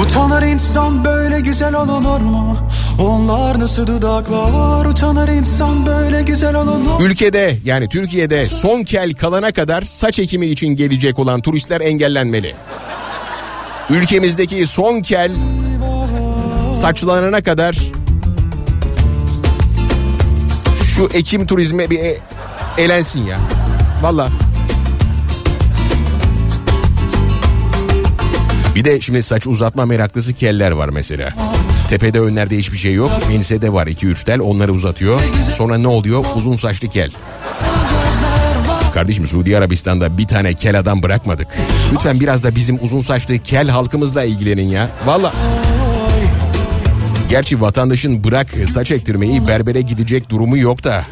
[0.00, 2.56] Utanır insan böyle güzel olunur mu?
[3.00, 9.82] Onlar nasıl dudaklar Utanır insan böyle güzel olunur Ülkede yani Türkiye'de son kel kalana kadar
[9.82, 12.54] saç ekimi için gelecek olan turistler engellenmeli.
[13.90, 15.32] Ülkemizdeki son kel
[16.72, 17.76] saçlanana kadar
[20.84, 22.00] şu ekim turizme bir
[22.78, 23.38] elensin ya.
[24.02, 24.28] Valla.
[28.74, 31.34] Bir de şimdi saç uzatma meraklısı keller var mesela.
[31.88, 33.10] Tepede önlerde hiçbir şey yok.
[33.32, 35.20] Ensede var 2-3 tel onları uzatıyor.
[35.50, 36.24] Sonra ne oluyor?
[36.36, 37.12] Uzun saçlı kel.
[38.94, 41.48] Kardeşim Suudi Arabistan'da bir tane kel adam bırakmadık.
[41.92, 44.88] Lütfen biraz da bizim uzun saçlı kel halkımızla ilgilenin ya.
[45.06, 45.32] Valla.
[47.30, 51.06] Gerçi vatandaşın bırak saç ektirmeyi berbere gidecek durumu yok da.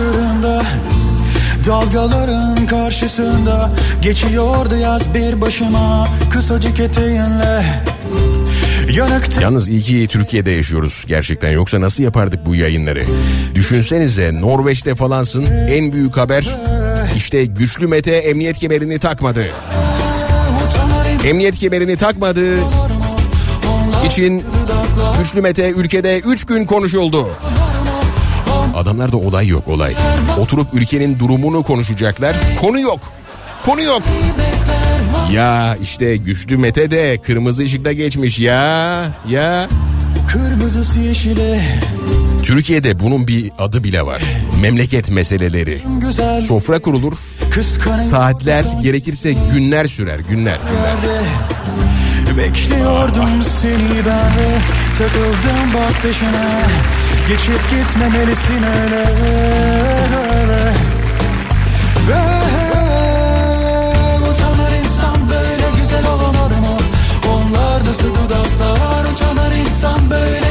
[0.00, 0.62] Saçlarında
[1.66, 3.70] Dalgaların karşısında
[4.02, 7.64] Geçiyordu yaz bir başıma Kısacık eteğinle
[8.92, 11.50] Yanık Yalnız iyi ki Türkiye'de yaşıyoruz gerçekten.
[11.50, 13.04] Yoksa nasıl yapardık bu yayınları?
[13.54, 16.56] Düşünsenize Norveç'te falansın en büyük haber
[17.16, 19.46] işte güçlü Mete emniyet kemerini takmadı.
[21.24, 22.58] Emniyet kemerini takmadığı
[24.06, 24.44] için
[25.18, 27.28] güçlü Mete ülkede 3 gün konuşuldu.
[28.74, 29.94] Adamlarda olay yok olay.
[30.38, 32.36] Oturup ülkenin durumunu konuşacaklar.
[32.60, 33.00] Konu yok.
[33.64, 34.02] Konu yok.
[35.32, 39.04] Ya işte güçlü Mete de kırmızı ışıkta geçmiş ya.
[39.28, 39.68] Ya.
[40.28, 41.78] Kırmızısı yeşile
[42.42, 44.22] Türkiye'de bunun bir adı bile var.
[44.60, 45.82] Memleket meseleleri.
[46.42, 47.18] Sofra kurulur.
[48.10, 50.58] Saatler gerekirse günler sürer günler.
[50.58, 51.24] günler.
[52.38, 54.32] Bekliyordum seni ben
[54.98, 56.62] Takıldım bak peşine
[57.30, 59.04] Geçip gitmemelisin öyle.
[64.30, 66.78] Utanır insan böyle güzel olunur mu?
[67.32, 70.49] Onlar nasıl dudaklar Utanır insan böyle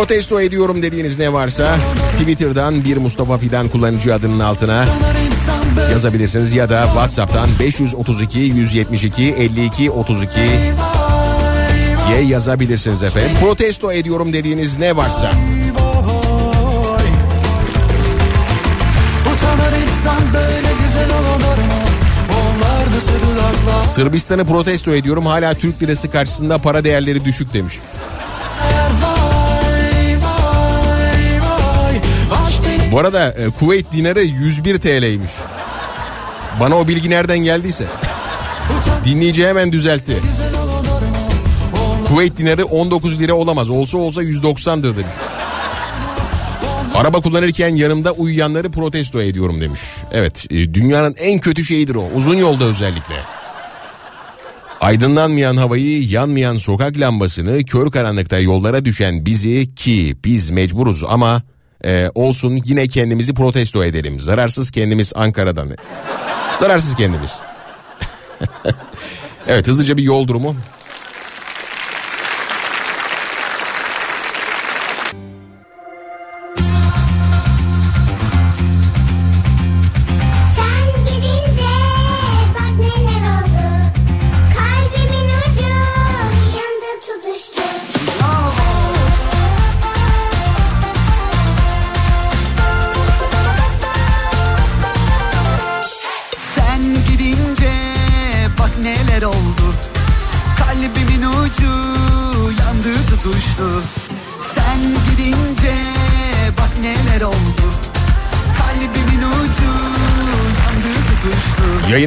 [0.00, 1.76] Protesto ediyorum dediğiniz ne varsa
[2.18, 4.84] Twitter'dan bir Mustafa Fidan kullanıcı adının altına
[5.92, 10.34] yazabilirsiniz ya da WhatsApp'tan 532 172 52 32
[12.08, 13.30] diye yazabilirsiniz efendim.
[13.40, 15.32] Protesto ediyorum dediğiniz ne varsa.
[23.86, 27.74] Sırbistan'ı protesto ediyorum hala Türk lirası karşısında para değerleri düşük demiş.
[32.92, 35.30] Bu arada e, Kuveyt dinarı 101 TL'ymiş.
[36.60, 37.86] Bana o bilgi nereden geldiyse.
[39.04, 40.16] Dinleyici hemen düzeltti.
[42.08, 43.70] Kuveyt dinarı 19 lira olamaz.
[43.70, 45.12] Olsa olsa 190'dır demiş.
[46.94, 49.80] Araba kullanırken yanımda uyuyanları protesto ediyorum demiş.
[50.12, 52.04] Evet e, dünyanın en kötü şeyidir o.
[52.14, 53.14] Uzun yolda özellikle.
[54.80, 61.42] Aydınlanmayan havayı, yanmayan sokak lambasını, kör karanlıkta yollara düşen bizi ki biz mecburuz ama
[61.84, 64.20] e, olsun yine kendimizi protesto edelim.
[64.20, 65.70] Zararsız kendimiz Ankara'dan.
[66.56, 67.40] Zararsız kendimiz.
[69.46, 70.56] evet hızlıca bir yol durumu.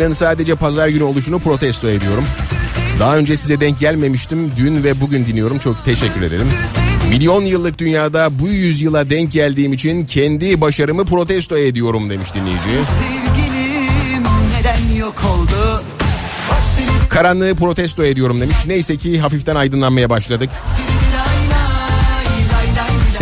[0.04, 2.24] Yayının sadece pazar günü oluşunu protesto ediyorum.
[3.00, 4.52] Daha önce size denk gelmemiştim.
[4.58, 5.58] Dün ve bugün dinliyorum.
[5.60, 6.48] Çok teşekkür ederim.
[7.10, 12.64] Milyon yıllık dünyada bu yüzyıla denk geldiğim için kendi başarımı protesto ediyorum demiş dinleyici.
[12.64, 14.24] Sevgilim
[14.58, 15.84] neden yok oldu
[17.10, 18.58] Karanlığı protesto ediyorum demiş.
[18.68, 20.50] Neyse ki hafiften aydınlanmaya başladık.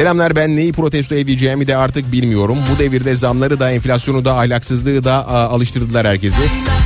[0.01, 2.57] Selamlar ben neyi protesto edeceğimi de artık bilmiyorum.
[2.71, 6.41] Bu devirde zamları da enflasyonu da ahlaksızlığı da a, alıştırdılar herkesi.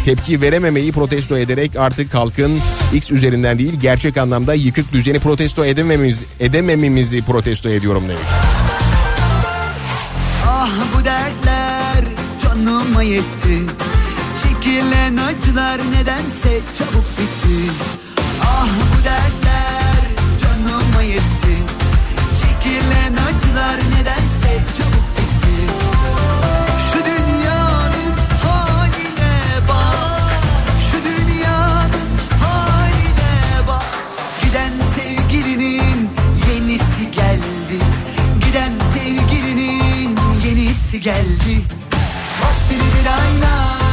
[0.06, 2.60] Tepki verememeyi protesto ederek artık halkın
[2.94, 8.28] X üzerinden değil gerçek anlamda yıkık düzeni protesto edememiz, edemememizi protesto ediyorum demiş.
[10.48, 12.06] Ah bu dertler
[12.44, 13.60] canıma yetti
[14.44, 17.72] Çekilen acılar nedense çabuk bitti
[18.42, 19.35] Ah bu dertler
[41.06, 41.62] geldi.
[42.42, 43.85] Hop dili lay lay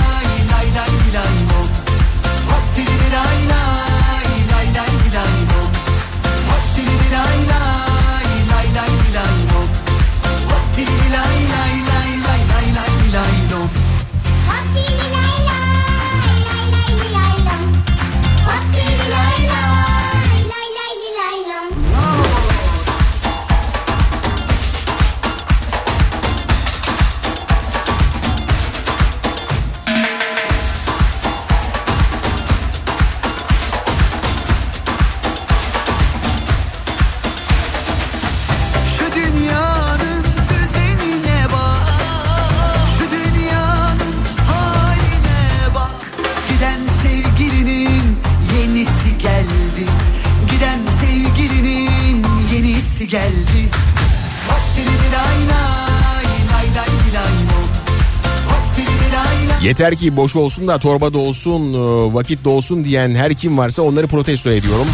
[59.72, 63.58] Yeter ki boş olsun da torba da olsun, e, vakit de olsun diyen her kim
[63.58, 64.86] varsa onları protesto ediyorum.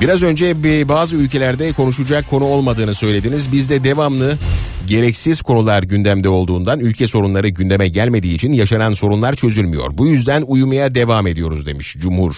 [0.00, 3.52] Biraz önce bir bazı ülkelerde konuşacak konu olmadığını söylediniz.
[3.52, 4.38] Bizde devamlı
[4.86, 9.98] gereksiz konular gündemde olduğundan ülke sorunları gündeme gelmediği için yaşanan sorunlar çözülmüyor.
[9.98, 12.34] Bu yüzden uyumaya devam ediyoruz demiş Cumhur.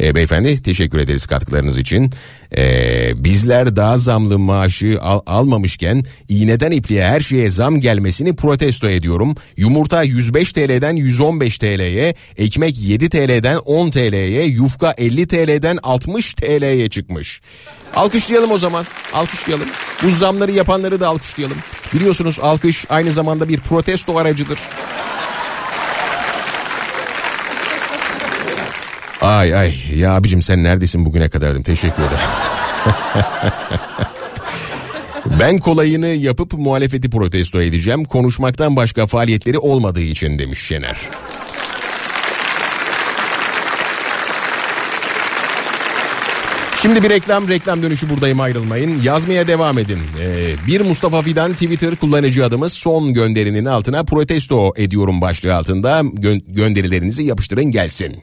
[0.00, 2.10] E, beyefendi teşekkür ederiz katkılarınız için.
[2.56, 9.34] E, bizler daha zamlı maaşı al- almamışken iğneden ipliğe her şeye zam gelmesini protesto ediyorum.
[9.56, 16.88] Yumurta 105 TL'den 115 TL'ye, ekmek 7 TL'den 10 TL'ye, yufka 50 TL'den 60 TL'ye
[16.88, 17.40] çıkmış.
[17.94, 18.84] Alkışlayalım o zaman.
[19.14, 19.68] Alkışlayalım.
[20.02, 21.56] Bu zamları yapanları da alkışlayalım.
[21.94, 24.58] Biliyorsunuz alkış aynı zamanda bir protesto aracıdır.
[29.20, 32.18] Ay ay ya abicim sen neredesin bugüne kadardım teşekkür ederim.
[35.40, 38.04] ben kolayını yapıp muhalefeti protesto edeceğim.
[38.04, 40.96] Konuşmaktan başka faaliyetleri olmadığı için demiş Şener.
[46.82, 49.02] Şimdi bir reklam, reklam dönüşü buradayım ayrılmayın.
[49.02, 49.98] Yazmaya devam edin.
[50.20, 56.54] Ee, bir Mustafa Fidan Twitter kullanıcı adımız son gönderinin altına protesto ediyorum başlığı altında gö-
[56.54, 58.16] gönderilerinizi yapıştırın gelsin.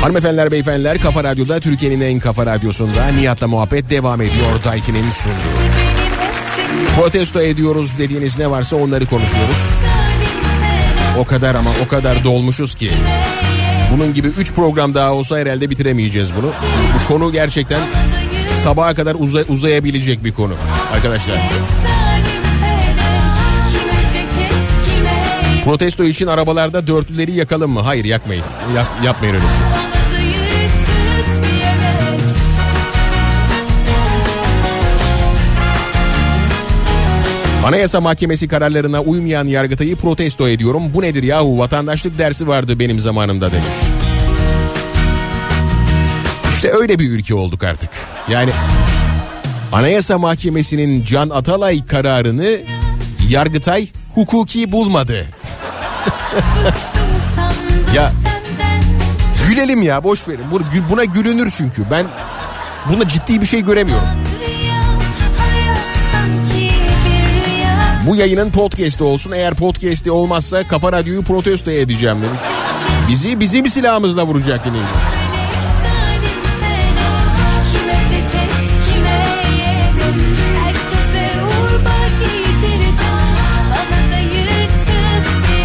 [0.00, 4.64] Hanımefendiler, beyefendiler Kafa Radyo'da Türkiye'nin en kafa radyosunda Nihat'la muhabbet devam ediyor.
[4.64, 5.34] Daiki'nin sunduğu.
[6.96, 9.56] Protesto ediyoruz dediğiniz ne varsa onları konuşuyoruz.
[11.18, 12.90] O kadar ama o kadar dolmuşuz ki.
[13.92, 16.50] Bunun gibi 3 program daha olsa herhalde bitiremeyeceğiz bunu.
[16.60, 17.80] Çünkü bu konu gerçekten
[18.62, 20.54] sabaha kadar uza- uzayabilecek bir konu
[20.94, 21.36] arkadaşlar.
[25.64, 27.80] Protesto için arabalarda dörtlüleri yakalım mı?
[27.80, 28.44] Hayır yakmayın.
[28.76, 29.87] Yap- yapmayın öyle bir şey.
[37.66, 40.82] Anayasa Mahkemesi kararlarına uymayan Yargıtay'ı protesto ediyorum.
[40.94, 43.66] Bu nedir yahu vatandaşlık dersi vardı benim zamanımda demiş.
[46.54, 47.90] İşte öyle bir ülke olduk artık.
[48.28, 48.50] Yani
[49.72, 52.56] Anayasa Mahkemesi'nin Can Atalay kararını
[53.28, 55.26] Yargıtay hukuki bulmadı.
[57.94, 58.12] ya
[59.48, 60.44] gülelim ya boş verin.
[60.52, 61.82] Bu- Buna gülünür çünkü.
[61.90, 62.06] Ben
[62.92, 64.08] buna ciddi bir şey göremiyorum.
[68.08, 69.32] Bu yayının podcast'i olsun.
[69.32, 72.40] Eğer podcast'i olmazsa Kafa Radyo'yu protesto edeceğim demiş.
[73.08, 75.17] Bizi bizim silahımızla vuracak dinleyici.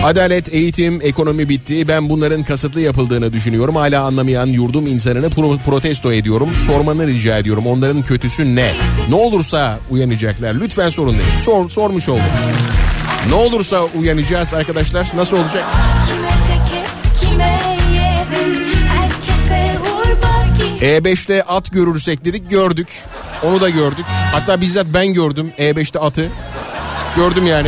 [0.03, 1.87] Adalet, eğitim, ekonomi bitti.
[1.87, 3.75] Ben bunların kasıtlı yapıldığını düşünüyorum.
[3.75, 6.49] Hala anlamayan yurdum insanını pro- protesto ediyorum.
[6.53, 7.67] Sormanı rica ediyorum.
[7.67, 8.71] Onların kötüsü ne?
[9.09, 10.53] Ne olursa uyanacaklar.
[10.53, 11.33] Lütfen sorun demiş.
[11.33, 12.23] Sor, sormuş oldum.
[13.29, 15.07] Ne olursa uyanacağız arkadaşlar.
[15.15, 15.63] Nasıl olacak?
[16.07, 17.59] Kime ceket kime
[17.93, 22.87] yedim Herkese urba giydirdim E5'te at görürsek dedik gördük.
[23.43, 24.05] Onu da gördük.
[24.31, 26.29] Hatta bizzat ben gördüm E5'te atı.
[27.15, 27.67] Gördüm yani.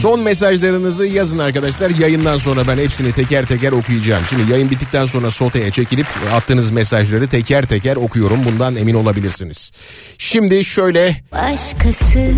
[0.00, 1.90] Son mesajlarınızı yazın arkadaşlar.
[1.90, 4.22] Yayından sonra ben hepsini teker teker okuyacağım.
[4.30, 8.40] Şimdi yayın bittikten sonra soteye çekilip attığınız mesajları teker teker okuyorum.
[8.44, 9.72] Bundan emin olabilirsiniz.
[10.18, 12.32] Şimdi şöyle Başkası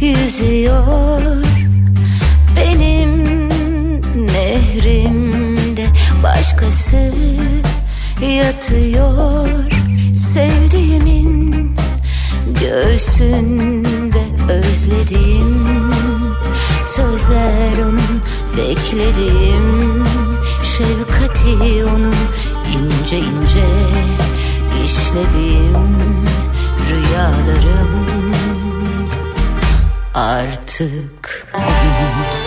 [0.00, 1.44] yüzüyor
[2.56, 3.48] benim
[4.26, 5.86] nehrimde
[6.22, 7.12] başkası
[8.22, 9.48] yatıyor
[10.16, 11.47] sevdiğimin
[12.60, 15.68] göğsünde özlediğim
[16.86, 18.22] sözler onun
[18.56, 20.04] beklediğim.
[20.62, 22.14] Şefkati onun
[22.72, 23.66] ince ince
[24.84, 25.96] işlediğim
[26.88, 28.32] rüyalarım
[30.14, 32.37] artık benim.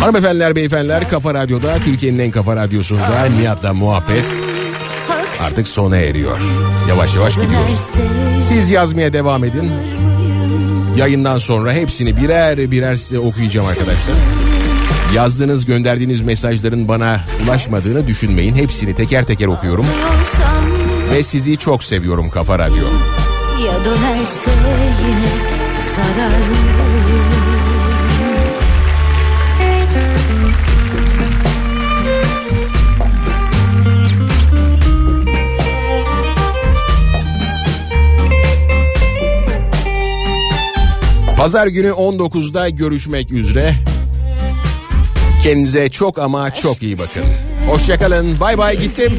[0.00, 4.24] Hanımefendiler beyefendiler Kafa Radyo'da Türkiye'nin en kafa radyosunda Nihat'la muhabbet
[5.42, 6.40] artık sona eriyor.
[6.88, 7.60] Yavaş yavaş gidiyor.
[8.40, 9.70] Siz yazmaya devam edin.
[10.96, 14.14] Yayından sonra hepsini birer birer size okuyacağım arkadaşlar.
[15.14, 18.54] Yazdığınız gönderdiğiniz mesajların bana ulaşmadığını düşünmeyin.
[18.54, 19.86] Hepsini teker teker okuyorum.
[21.14, 22.84] Ve sizi çok seviyorum Kafa Radyo.
[23.66, 24.50] Ya dönerse
[25.06, 25.30] yine
[25.80, 26.32] sarar
[41.40, 43.74] Pazar günü 19'da görüşmek üzere.
[45.42, 47.22] Kendinize çok ama çok iyi bakın.
[47.66, 48.40] Hoşçakalın.
[48.40, 49.12] Bay bay gittim.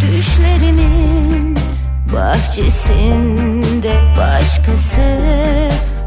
[0.00, 1.58] Düşlerimin
[2.14, 5.00] bahçesinde başkası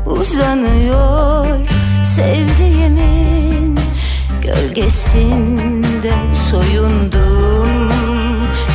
[0.06, 1.68] uzanıyor
[2.03, 3.80] Sevdiğimin
[4.41, 6.14] gölgesinde
[6.52, 7.89] soyundum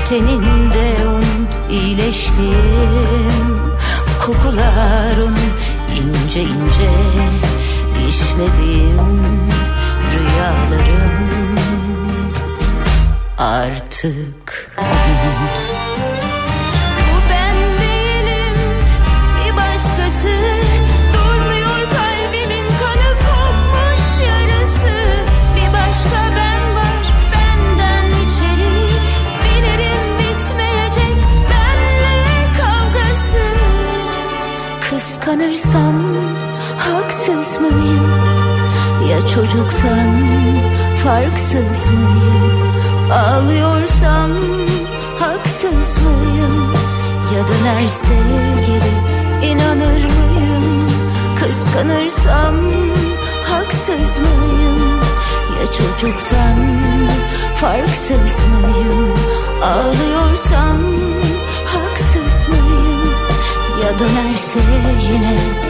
[0.09, 3.01] Teninde onun iyileştim
[4.27, 5.50] Kokular onun
[6.01, 6.91] ince ince
[8.09, 9.23] işlediğim
[10.13, 11.11] rüyalarım.
[13.39, 14.71] Artık
[35.31, 35.95] Kıskanırsam
[36.79, 38.11] haksız mıyım?
[39.11, 40.11] Ya çocuktan
[41.05, 42.73] farksız mıyım?
[43.13, 44.31] Ağlıyorsam
[45.21, 46.73] haksız mıyım?
[47.35, 48.15] Ya dönerse
[48.67, 50.89] geri inanır mıyım?
[51.41, 52.55] Kıskanırsam
[53.51, 55.01] haksız mıyım?
[55.61, 56.57] Ya çocuktan
[57.57, 59.15] farksız mıyım?
[59.63, 60.79] Ağlıyorsam
[61.65, 62.20] haksız
[63.83, 64.59] Ya dönerse
[65.09, 65.70] yine